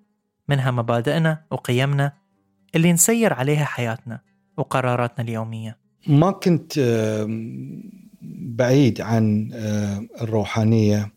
منها 0.50 0.71
مبادئنا 0.71 1.43
وقيمنا 1.52 2.13
اللي 2.76 2.93
نسير 2.93 3.34
عليها 3.34 3.65
حياتنا 3.65 4.21
وقراراتنا 4.58 5.24
اليومية. 5.24 5.82
ما 6.08 6.32
كنت 6.32 6.80
بعيد 8.32 9.02
عن 9.02 9.50
الروحانية 10.22 11.12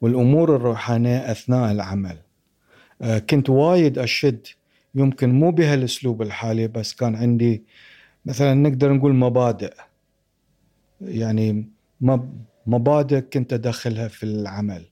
والأمور 0.00 0.56
الروحانية 0.56 1.30
أثناء 1.30 1.72
العمل. 1.72 2.16
آه، 3.02 3.18
كنت 3.18 3.50
وايد 3.50 3.98
أشد 3.98 4.46
يمكن 4.94 5.30
مو 5.30 5.50
بهالأسلوب 5.50 6.22
الحالي 6.22 6.68
بس 6.68 6.94
كان 6.94 7.14
عندي 7.14 7.64
مثلا 8.26 8.54
نقدر 8.54 8.92
نقول 8.92 9.14
مبادئ. 9.14 9.74
يعني 11.00 11.68
مبادئ 12.66 13.20
كنت 13.20 13.52
أدخلها 13.52 14.08
في 14.08 14.22
العمل. 14.22 14.84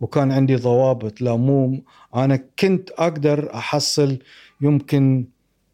وكان 0.00 0.32
عندي 0.32 0.56
ضوابط 0.56 1.20
لا 1.20 1.36
مو 1.36 1.82
أنا 2.14 2.36
كنت 2.58 2.90
أقدر 2.90 3.54
أحصل 3.54 4.18
يمكن 4.60 5.26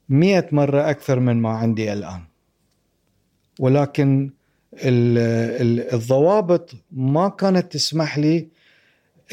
مئة 0.09 0.47
مرة 0.53 0.91
أكثر 0.91 1.21
من 1.21 1.37
ما 1.43 1.49
عندي 1.49 1.93
الآن. 1.93 2.21
ولكن 3.59 4.31
الضوابط 5.93 6.71
ما 6.91 7.29
كانت 7.29 7.73
تسمح 7.73 8.19
لي 8.19 8.49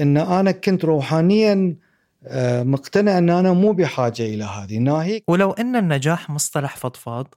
إن 0.01 0.17
أنا 0.17 0.51
كنت 0.51 0.85
روحانيا 0.85 1.75
آه، 2.23 2.63
مقتنع 2.63 3.17
إن 3.17 3.29
أنا 3.29 3.53
مو 3.53 3.71
بحاجة 3.71 4.23
إلى 4.23 4.43
هذه. 4.43 4.77
ناهيك؟ 4.77 5.23
ولو 5.27 5.51
إن 5.51 5.75
النجاح 5.75 6.29
مصطلح 6.29 6.77
فضفاض 6.77 7.35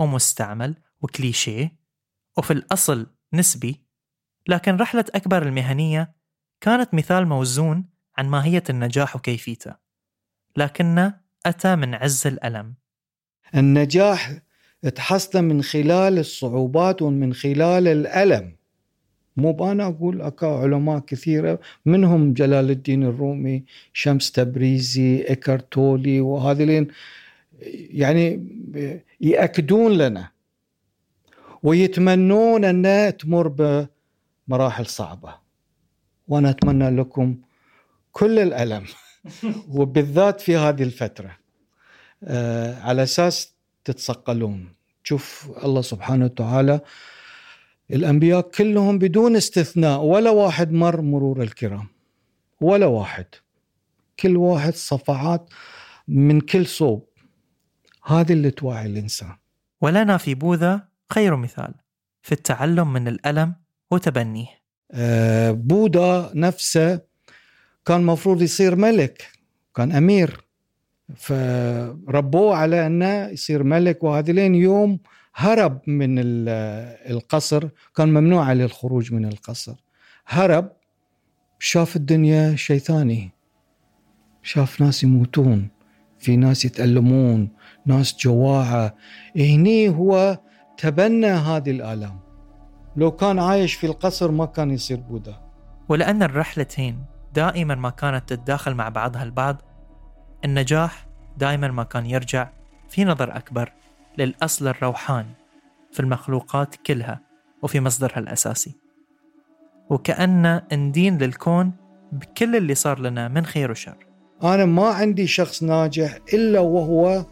ومستعمل 0.00 0.74
وكليشيه 1.00 1.76
وفي 2.38 2.52
الأصل 2.52 3.06
نسبي 3.32 3.82
لكن 4.48 4.76
رحلة 4.76 5.04
أكبر 5.14 5.42
المهنية 5.42 6.14
كانت 6.60 6.94
مثال 6.94 7.26
موزون 7.26 7.84
عن 8.18 8.28
ماهية 8.28 8.62
النجاح 8.70 9.16
وكيفيته 9.16 9.74
لكنه 10.56 11.20
أتى 11.46 11.76
من 11.76 11.94
عز 11.94 12.26
الألم. 12.26 12.74
النجاح 13.54 14.40
تحصل 14.88 15.42
من 15.42 15.62
خلال 15.62 16.18
الصعوبات 16.18 17.02
ومن 17.02 17.34
خلال 17.34 17.88
الألم. 17.88 18.52
مو 19.36 19.52
بأنا 19.52 19.86
أقول 19.86 20.22
أكا 20.22 20.46
علماء 20.46 20.98
كثيرة 20.98 21.60
منهم 21.86 22.32
جلال 22.32 22.70
الدين 22.70 23.02
الرومي 23.02 23.64
شمس 23.92 24.32
تبريزي 24.32 25.22
إكرتولي 25.22 26.20
وهذين 26.20 26.88
يعني 27.90 28.46
يأكدون 29.20 29.92
لنا 29.92 30.28
ويتمنون 31.62 32.64
أن 32.64 33.16
تمر 33.16 33.48
بمراحل 34.48 34.86
صعبة. 34.86 35.34
وأنا 36.28 36.50
أتمنى 36.50 36.90
لكم 36.90 37.36
كل 38.12 38.38
الألم 38.38 38.84
وبالذات 39.76 40.40
في 40.40 40.56
هذه 40.56 40.82
الفترة. 40.82 41.36
آه، 42.24 42.80
على 42.80 43.02
أساس 43.02 43.54
تتصقلون 43.84 44.75
شوف 45.08 45.50
الله 45.64 45.82
سبحانه 45.82 46.24
وتعالى 46.24 46.80
الأنبياء 47.90 48.40
كلهم 48.40 48.98
بدون 48.98 49.36
استثناء 49.36 50.00
ولا 50.00 50.30
واحد 50.30 50.72
مر 50.72 51.00
مرور 51.00 51.42
الكرام 51.42 51.86
ولا 52.60 52.86
واحد. 52.86 53.26
كل 54.20 54.36
واحد 54.36 54.74
صفعات 54.74 55.50
من 56.08 56.40
كل 56.40 56.66
صوب. 56.66 57.08
هذه 58.04 58.32
اللي 58.32 58.50
توعي 58.50 58.86
الإنسان. 58.86 59.36
ولنا 59.80 60.16
في 60.16 60.34
بوذا 60.34 60.88
خير 61.12 61.36
مثال 61.36 61.74
في 62.22 62.32
التعلم 62.32 62.92
من 62.92 63.08
الألم 63.08 63.54
وتبنيه. 63.90 64.48
آه، 64.92 65.50
بوذا 65.50 66.30
نفسه 66.34 67.00
كان 67.84 68.02
مفروض 68.02 68.42
يصير 68.42 68.76
ملك 68.76 69.30
كان 69.74 69.92
أمير. 69.92 70.45
فربوه 71.14 72.56
على 72.56 72.86
أنه 72.86 73.26
يصير 73.26 73.62
ملك 73.62 74.04
وهذه 74.04 74.30
لين 74.30 74.54
يوم 74.54 74.98
هرب 75.34 75.80
من 75.86 76.18
القصر 76.18 77.68
كان 77.96 78.08
ممنوع 78.08 78.44
عليه 78.44 78.64
الخروج 78.64 79.12
من 79.12 79.24
القصر. 79.24 79.74
هرب 80.26 80.72
شاف 81.58 81.96
الدنيا 81.96 82.56
شيء 82.56 82.78
ثاني 82.78 83.30
شاف 84.42 84.80
ناس 84.80 85.04
يموتون 85.04 85.68
في 86.18 86.36
ناس 86.36 86.64
يتألمون 86.64 87.48
ناس 87.86 88.16
جواعة. 88.16 88.94
هني 89.36 89.88
هو 89.88 90.38
تبنى 90.78 91.26
هذه 91.26 91.70
الآلام. 91.70 92.20
لو 92.96 93.10
كان 93.10 93.38
عايش 93.38 93.74
في 93.74 93.86
القصر 93.86 94.30
ما 94.30 94.46
كان 94.46 94.70
يصير 94.70 94.96
بوذا 94.96 95.40
ولأن 95.88 96.22
الرحلتين 96.22 97.04
دائما 97.34 97.74
ما 97.74 97.90
كانت 97.90 98.28
تتداخل 98.28 98.74
مع 98.74 98.88
بعضها 98.88 99.22
البعض 99.22 99.62
النجاح 100.46 101.06
دائما 101.38 101.68
ما 101.68 101.82
كان 101.82 102.06
يرجع 102.06 102.48
في 102.88 103.04
نظر 103.04 103.36
أكبر 103.36 103.72
للأصل 104.18 104.68
الروحاني 104.68 105.34
في 105.92 106.00
المخلوقات 106.00 106.76
كلها 106.76 107.20
وفي 107.62 107.80
مصدرها 107.80 108.18
الأساسي. 108.18 108.74
وكأن 109.90 110.62
ندين 110.72 111.18
للكون 111.18 111.72
بكل 112.12 112.56
اللي 112.56 112.74
صار 112.74 113.00
لنا 113.00 113.28
من 113.28 113.46
خير 113.46 113.70
وشر. 113.70 113.96
أنا 114.42 114.64
ما 114.64 114.86
عندي 114.86 115.26
شخص 115.26 115.62
ناجح 115.62 116.18
إلا 116.34 116.60
وهو 116.60 117.24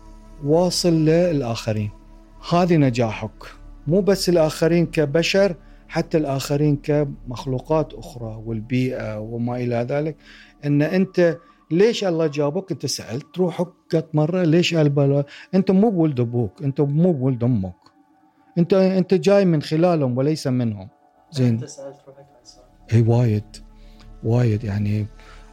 واصل 0.44 0.92
للآخرين. 0.92 1.90
هذه 2.52 2.76
نجاحك. 2.76 3.44
مو 3.86 4.00
بس 4.00 4.28
الآخرين 4.28 4.86
كبشر 4.86 5.56
حتى 5.88 6.18
الآخرين 6.18 6.76
كمخلوقات 6.76 7.94
أخرى 7.94 8.42
والبيئة 8.44 9.18
وما 9.18 9.56
إلى 9.56 9.76
ذلك. 9.76 10.16
أن 10.64 10.82
أنت 10.82 11.38
ليش 11.70 12.04
الله 12.04 12.26
جابك 12.26 12.72
انت 12.72 12.86
سألت 12.86 13.38
روحك 13.38 13.68
قد 13.92 14.06
مرة 14.14 14.42
ليش 14.42 14.74
البلا 14.74 15.24
انت 15.54 15.70
مو 15.70 15.90
بولد 15.90 16.20
أبوك 16.20 16.62
انت 16.62 16.80
مو 16.80 17.12
بولد 17.12 17.44
أمك. 17.44 17.74
انت 18.58 18.74
انت 18.74 19.14
جاي 19.14 19.44
من 19.44 19.62
خلالهم 19.62 20.18
وليس 20.18 20.46
منهم. 20.46 20.88
زين. 21.30 21.48
انت 21.48 21.64
سألت 21.64 21.96
روحك 22.06 22.26
إي 22.92 23.02
وايد 23.02 23.56
وايد 24.24 24.64
يعني. 24.64 25.06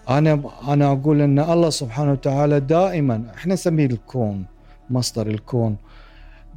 أنا 0.10 0.42
أنا 0.68 0.92
أقول 0.92 1.22
إن 1.22 1.40
الله 1.40 1.70
سبحانه 1.70 2.12
وتعالى 2.12 2.60
دائما 2.60 3.32
إحنا 3.36 3.54
نسميه 3.54 3.86
الكون 3.86 4.46
مصدر 4.90 5.28
الكون. 5.28 5.78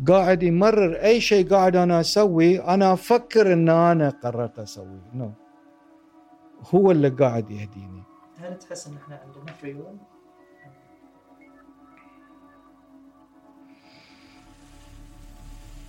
قاعد 0.09 0.43
يمرر 0.43 0.95
أي 0.95 1.21
شيء 1.21 1.49
قاعد 1.49 1.77
أنا 1.77 2.01
أسوي 2.01 2.61
أنا 2.61 2.93
أفكر 2.93 3.53
إن 3.53 3.69
أنا 3.69 4.09
قررت 4.09 4.59
أسويه. 4.59 5.11
نو 5.15 5.29
no. 5.29 6.75
هو 6.75 6.91
اللي 6.91 7.09
قاعد 7.09 7.51
يهديني. 7.51 8.03
هل 8.41 8.59
تحس 8.59 8.87
إن 8.87 8.97
إحنا 8.97 9.17
عندنا 9.17 9.55
ويل؟ 9.63 9.99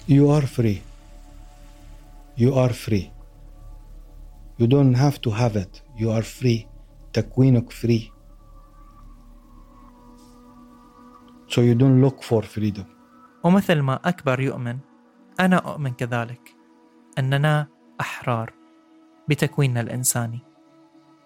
You 0.08 0.30
are 0.30 0.46
free. 0.46 0.82
You 2.38 2.54
are 2.54 2.74
free. 2.74 3.12
You 4.60 4.68
don't 4.68 4.94
have 4.94 5.20
to 5.22 5.32
have 5.32 5.56
it. 5.56 5.82
You 5.98 6.12
are 6.12 6.22
free. 6.22 6.68
تكوينك 7.14 7.72
free. 7.72 8.12
So 11.48 11.62
you 11.62 11.74
don't 11.76 12.02
look 12.02 12.22
for 12.24 12.42
freedom. 12.44 12.86
ومثل 13.44 13.80
ما 13.82 14.00
أكبر 14.06 14.40
يؤمن 14.40 14.80
أنا 15.40 15.56
أؤمن 15.58 15.94
كذلك 15.94 16.56
أننا 17.20 17.68
أحرار 18.02 18.54
بتكويننا 19.30 19.82
الإنساني 19.82 20.40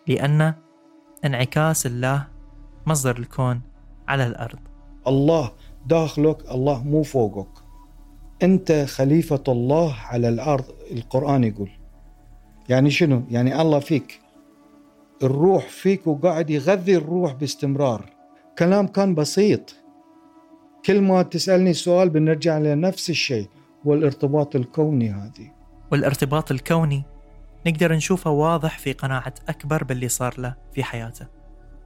لأن 0.08 0.54
انعكاس 1.26 1.86
الله 1.86 2.28
مصدر 2.86 3.18
الكون 3.18 3.62
على 4.08 4.28
الأرض. 4.28 4.60
الله 5.08 5.52
داخلك 5.86 6.52
الله 6.52 6.84
مو 6.84 7.04
فوقك. 7.04 7.50
أنت 8.44 8.72
خليفة 8.72 9.44
الله 9.48 9.96
على 9.96 10.30
الأرض 10.30 10.66
القرآن 10.92 11.44
يقول. 11.44 11.70
يعني 12.70 12.90
شنو؟ 12.90 13.24
يعني 13.30 13.62
الله 13.62 13.80
فيك. 13.80 14.20
الروح 15.24 15.68
فيك 15.68 16.08
وقاعد 16.08 16.50
يغذي 16.50 16.98
الروح 16.98 17.34
باستمرار. 17.34 18.06
كلام 18.60 18.88
كان 18.88 19.16
بسيط. 19.16 19.76
كل 20.86 21.02
ما 21.02 21.22
تسألني 21.22 21.74
سؤال 21.74 22.10
بنرجع 22.10 22.58
لنفس 22.58 23.10
الشيء 23.10 23.48
والارتباط 23.86 24.56
الكوني 24.56 25.10
هذه. 25.10 25.52
والارتباط 25.92 26.52
الكوني 26.52 27.04
نقدر 27.68 27.93
نشوفه 27.93 28.30
واضح 28.32 28.80
في 28.80 28.93
قناعة 28.93 29.34
أكبر 29.49 29.84
باللي 29.84 30.07
صار 30.07 30.39
له 30.39 30.55
في 30.74 30.84
حياته 30.84 31.28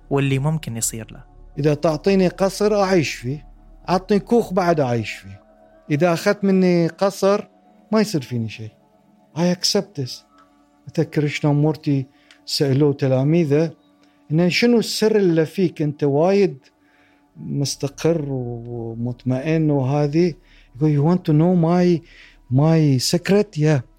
واللي 0.10 0.40
ممكن 0.40 0.78
يصير 0.78 1.12
له. 1.12 1.24
إذا 1.60 1.74
تعطيني 1.74 2.28
قصر 2.28 2.82
أعيش 2.84 3.14
فيه 3.14 3.48
أعطني 3.90 4.20
كوخ 4.20 4.54
بعد 4.54 4.80
أعيش 4.80 5.12
فيه. 5.12 5.42
إذا 5.92 6.14
أخذت 6.14 6.44
مني 6.44 6.88
قصر 6.88 7.48
ما 7.92 8.02
يصير 8.02 8.22
فيني 8.22 8.50
شيء. 8.50 8.72
I 9.38 9.56
accept 9.56 10.02
this. 10.02 10.12
أتذكر 10.88 11.28
سألوه 12.46 12.94
تلاميذه 12.94 13.72
إن 14.32 14.50
شنو 14.50 14.80
السر 14.80 15.16
اللي 15.16 15.46
فيك 15.46 15.82
أنت 15.82 16.04
وايد 16.04 16.58
مستقر 17.38 18.26
ومطمئن 18.30 19.72
وهذه؟ 19.72 20.34
يقول 20.76 20.98
you 20.98 21.02
want 21.10 21.22
to 21.22 21.34
know 21.34 21.56
my 21.56 22.02
my 22.52 22.98
secret? 22.98 23.58
Yeah. 23.58 23.93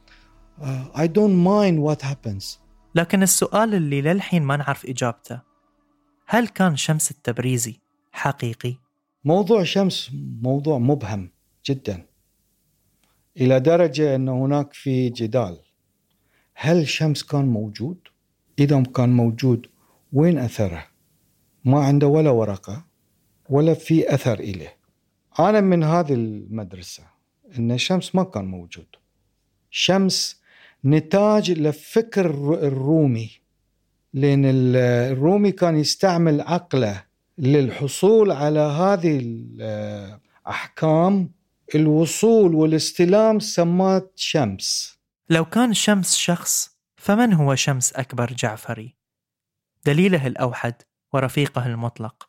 I 0.94 1.06
don't 1.06 1.36
mind 1.44 1.78
what 1.78 2.02
happens 2.02 2.58
لكن 2.94 3.22
السؤال 3.22 3.74
اللي 3.74 4.02
للحين 4.02 4.42
ما 4.42 4.56
نعرف 4.56 4.86
إجابته 4.86 5.40
هل 6.26 6.48
كان 6.48 6.76
شمس 6.76 7.10
التبريزي 7.10 7.80
حقيقي؟ 8.12 8.76
موضوع 9.24 9.64
شمس 9.64 10.10
موضوع 10.42 10.78
مبهم 10.78 11.30
جدا 11.66 12.06
إلى 13.36 13.60
درجة 13.60 14.14
أن 14.14 14.28
هناك 14.28 14.72
في 14.72 15.08
جدال 15.08 15.58
هل 16.54 16.88
شمس 16.88 17.22
كان 17.22 17.44
موجود؟ 17.44 17.98
إذا 18.58 18.82
كان 18.82 19.08
موجود 19.08 19.66
وين 20.12 20.38
أثره؟ 20.38 20.86
ما 21.64 21.84
عنده 21.84 22.06
ولا 22.06 22.30
ورقة 22.30 22.84
ولا 23.50 23.74
في 23.74 24.14
أثر 24.14 24.40
إليه 24.40 24.76
أنا 25.38 25.60
من 25.60 25.84
هذه 25.84 26.14
المدرسة 26.14 27.02
أن 27.58 27.72
الشمس 27.72 28.14
ما 28.14 28.24
كان 28.24 28.44
موجود 28.44 28.86
شمس 29.70 30.43
نتاج 30.84 31.50
لفكر 31.50 32.26
الرومي 32.54 33.30
لأن 34.12 34.42
الرومي 34.46 35.52
كان 35.52 35.76
يستعمل 35.76 36.40
عقله 36.40 37.04
للحصول 37.38 38.30
على 38.30 38.60
هذه 38.60 39.18
الأحكام 40.46 41.30
الوصول 41.74 42.54
والاستلام 42.54 43.38
سمات 43.38 44.12
شمس 44.16 44.98
لو 45.30 45.44
كان 45.44 45.74
شمس 45.74 46.16
شخص 46.16 46.76
فمن 46.96 47.32
هو 47.32 47.54
شمس 47.54 47.92
أكبر 47.92 48.32
جعفري؟ 48.32 48.96
دليله 49.86 50.26
الأوحد 50.26 50.74
ورفيقه 51.12 51.66
المطلق 51.66 52.28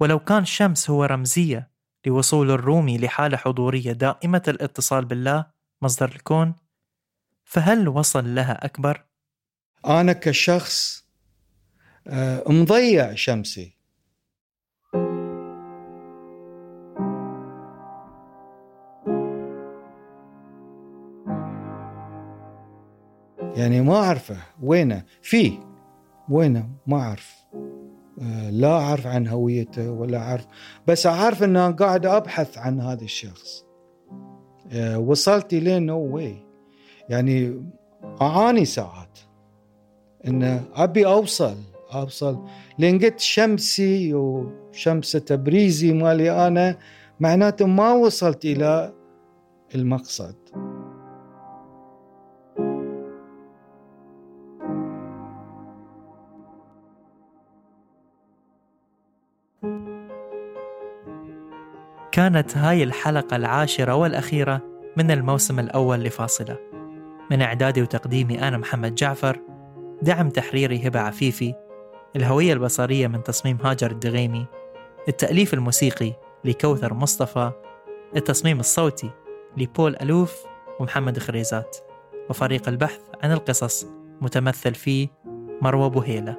ولو 0.00 0.18
كان 0.18 0.44
شمس 0.44 0.90
هو 0.90 1.04
رمزية 1.04 1.70
لوصول 2.06 2.50
الرومي 2.50 2.98
لحالة 2.98 3.36
حضورية 3.36 3.92
دائمة 3.92 4.42
الاتصال 4.48 5.04
بالله 5.04 5.46
مصدر 5.82 6.08
الكون 6.08 6.54
فهل 7.44 7.88
وصل 7.88 8.34
لها 8.34 8.64
أكبر؟ 8.64 9.04
أنا 9.86 10.12
كشخص 10.12 11.04
آه، 12.06 12.42
مضيع 12.48 13.14
شمسي. 13.14 13.76
يعني 23.56 23.80
ما 23.80 23.96
أعرفه 23.96 24.36
وينه؟ 24.62 25.04
فيه 25.22 25.60
وينه؟ 26.28 26.68
ما 26.86 26.96
أعرف. 26.96 27.36
آه، 28.20 28.50
لا 28.50 28.72
أعرف 28.72 29.06
عن 29.06 29.28
هويته 29.28 29.90
ولا 29.90 30.18
أعرف. 30.18 30.46
بس 30.86 31.06
أعرف 31.06 31.42
أن 31.42 31.56
أنا 31.56 31.70
قاعد 31.70 32.06
أبحث 32.06 32.58
عن 32.58 32.80
هذا 32.80 33.04
الشخص. 33.04 33.64
آه، 34.72 34.98
وصلت 34.98 35.52
إليه 35.52 35.78
نو 35.78 35.98
واي 35.98 36.51
يعني 37.08 37.64
أعاني 38.22 38.64
ساعات. 38.64 39.18
أن 40.26 40.64
أبي 40.74 41.06
أوصل 41.06 41.56
أوصل. 41.94 42.38
لأن 42.78 42.98
قلت 42.98 43.20
شمسي 43.20 44.14
وشمس 44.14 45.12
تبريزي 45.12 45.92
مالي 45.92 46.46
أنا 46.46 46.78
معناته 47.20 47.66
ما 47.66 47.92
وصلت 47.92 48.44
إلى 48.44 48.92
المقصد. 49.74 50.34
كانت 62.12 62.56
هاي 62.56 62.82
الحلقة 62.82 63.36
العاشرة 63.36 63.94
والأخيرة 63.94 64.62
من 64.96 65.10
الموسم 65.10 65.58
الأول 65.58 66.00
لفاصلة. 66.00 66.71
من 67.32 67.42
إعدادي 67.42 67.82
وتقديمي 67.82 68.48
أنا 68.48 68.58
محمد 68.58 68.94
جعفر 68.94 69.38
دعم 70.02 70.28
تحريري 70.28 70.88
هبة 70.88 71.00
عفيفي 71.00 71.54
الهوية 72.16 72.52
البصرية 72.52 73.06
من 73.06 73.22
تصميم 73.22 73.58
هاجر 73.64 73.90
الدغيمي 73.90 74.46
التأليف 75.08 75.54
الموسيقي 75.54 76.12
لكوثر 76.44 76.94
مصطفى 76.94 77.52
التصميم 78.16 78.60
الصوتي 78.60 79.10
لبول 79.56 79.96
ألوف 79.96 80.44
ومحمد 80.80 81.18
خريزات 81.18 81.76
وفريق 82.30 82.68
البحث 82.68 83.00
عن 83.22 83.32
القصص 83.32 83.86
متمثل 84.20 84.74
فيه 84.74 85.08
مروى 85.62 85.90
بوهيلة. 85.90 86.36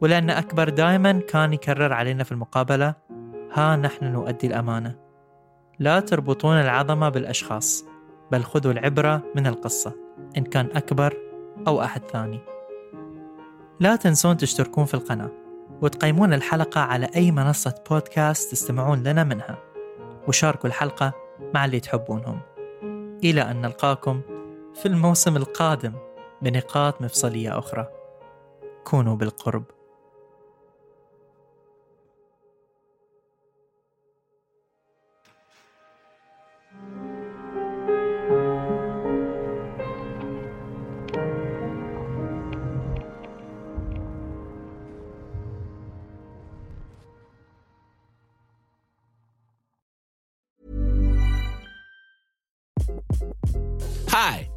ولأن 0.00 0.30
أكبر 0.30 0.68
دائما 0.68 1.12
كان 1.12 1.52
يكرر 1.52 1.92
علينا 1.92 2.24
في 2.24 2.32
المقابلة 2.32 2.94
ها 3.52 3.76
نحن 3.76 4.04
نؤدي 4.12 4.46
الأمانة. 4.46 4.96
لا 5.78 6.00
تربطون 6.00 6.56
العظمة 6.56 7.08
بالأشخاص. 7.08 7.84
بل 8.32 8.44
خذوا 8.44 8.72
العبرة 8.72 9.22
من 9.34 9.46
القصة 9.46 9.92
إن 10.36 10.44
كان 10.44 10.68
أكبر 10.76 11.16
أو 11.66 11.82
أحد 11.82 12.02
ثاني. 12.10 12.40
لا 13.80 13.96
تنسون 13.96 14.36
تشتركون 14.36 14.84
في 14.84 14.94
القناة 14.94 15.30
وتقيمون 15.82 16.32
الحلقة 16.32 16.80
على 16.80 17.08
أي 17.16 17.30
منصة 17.30 17.74
بودكاست 17.90 18.52
تستمعون 18.52 19.02
لنا 19.02 19.24
منها 19.24 19.58
وشاركوا 20.28 20.68
الحلقة 20.68 21.12
مع 21.54 21.64
اللي 21.64 21.80
تحبونهم. 21.80 22.40
إلى 23.24 23.42
أن 23.42 23.60
نلقاكم 23.60 24.20
في 24.74 24.86
الموسم 24.86 25.36
القادم 25.36 25.92
بنقاط 26.42 27.02
مفصلية 27.02 27.58
أخرى. 27.58 27.88
كونوا 28.84 29.16
بالقرب. 29.16 29.64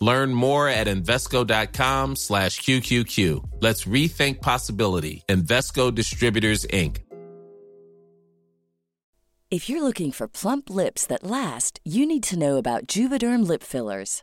Learn 0.00 0.32
more 0.32 0.68
at 0.68 0.86
Invesco.com 0.86 2.16
slash 2.16 2.60
QQQ. 2.60 3.42
Let's 3.60 3.84
rethink 3.84 4.40
possibility. 4.40 5.24
Invesco 5.28 5.94
Distributors, 5.94 6.66
Inc. 6.66 6.96
If 9.50 9.68
you're 9.68 9.82
looking 9.82 10.12
for 10.12 10.28
plump 10.28 10.70
lips 10.70 11.04
that 11.06 11.24
last, 11.24 11.80
you 11.84 12.06
need 12.06 12.22
to 12.24 12.38
know 12.38 12.56
about 12.56 12.86
Juvederm 12.86 13.44
lip 13.44 13.64
fillers. 13.64 14.22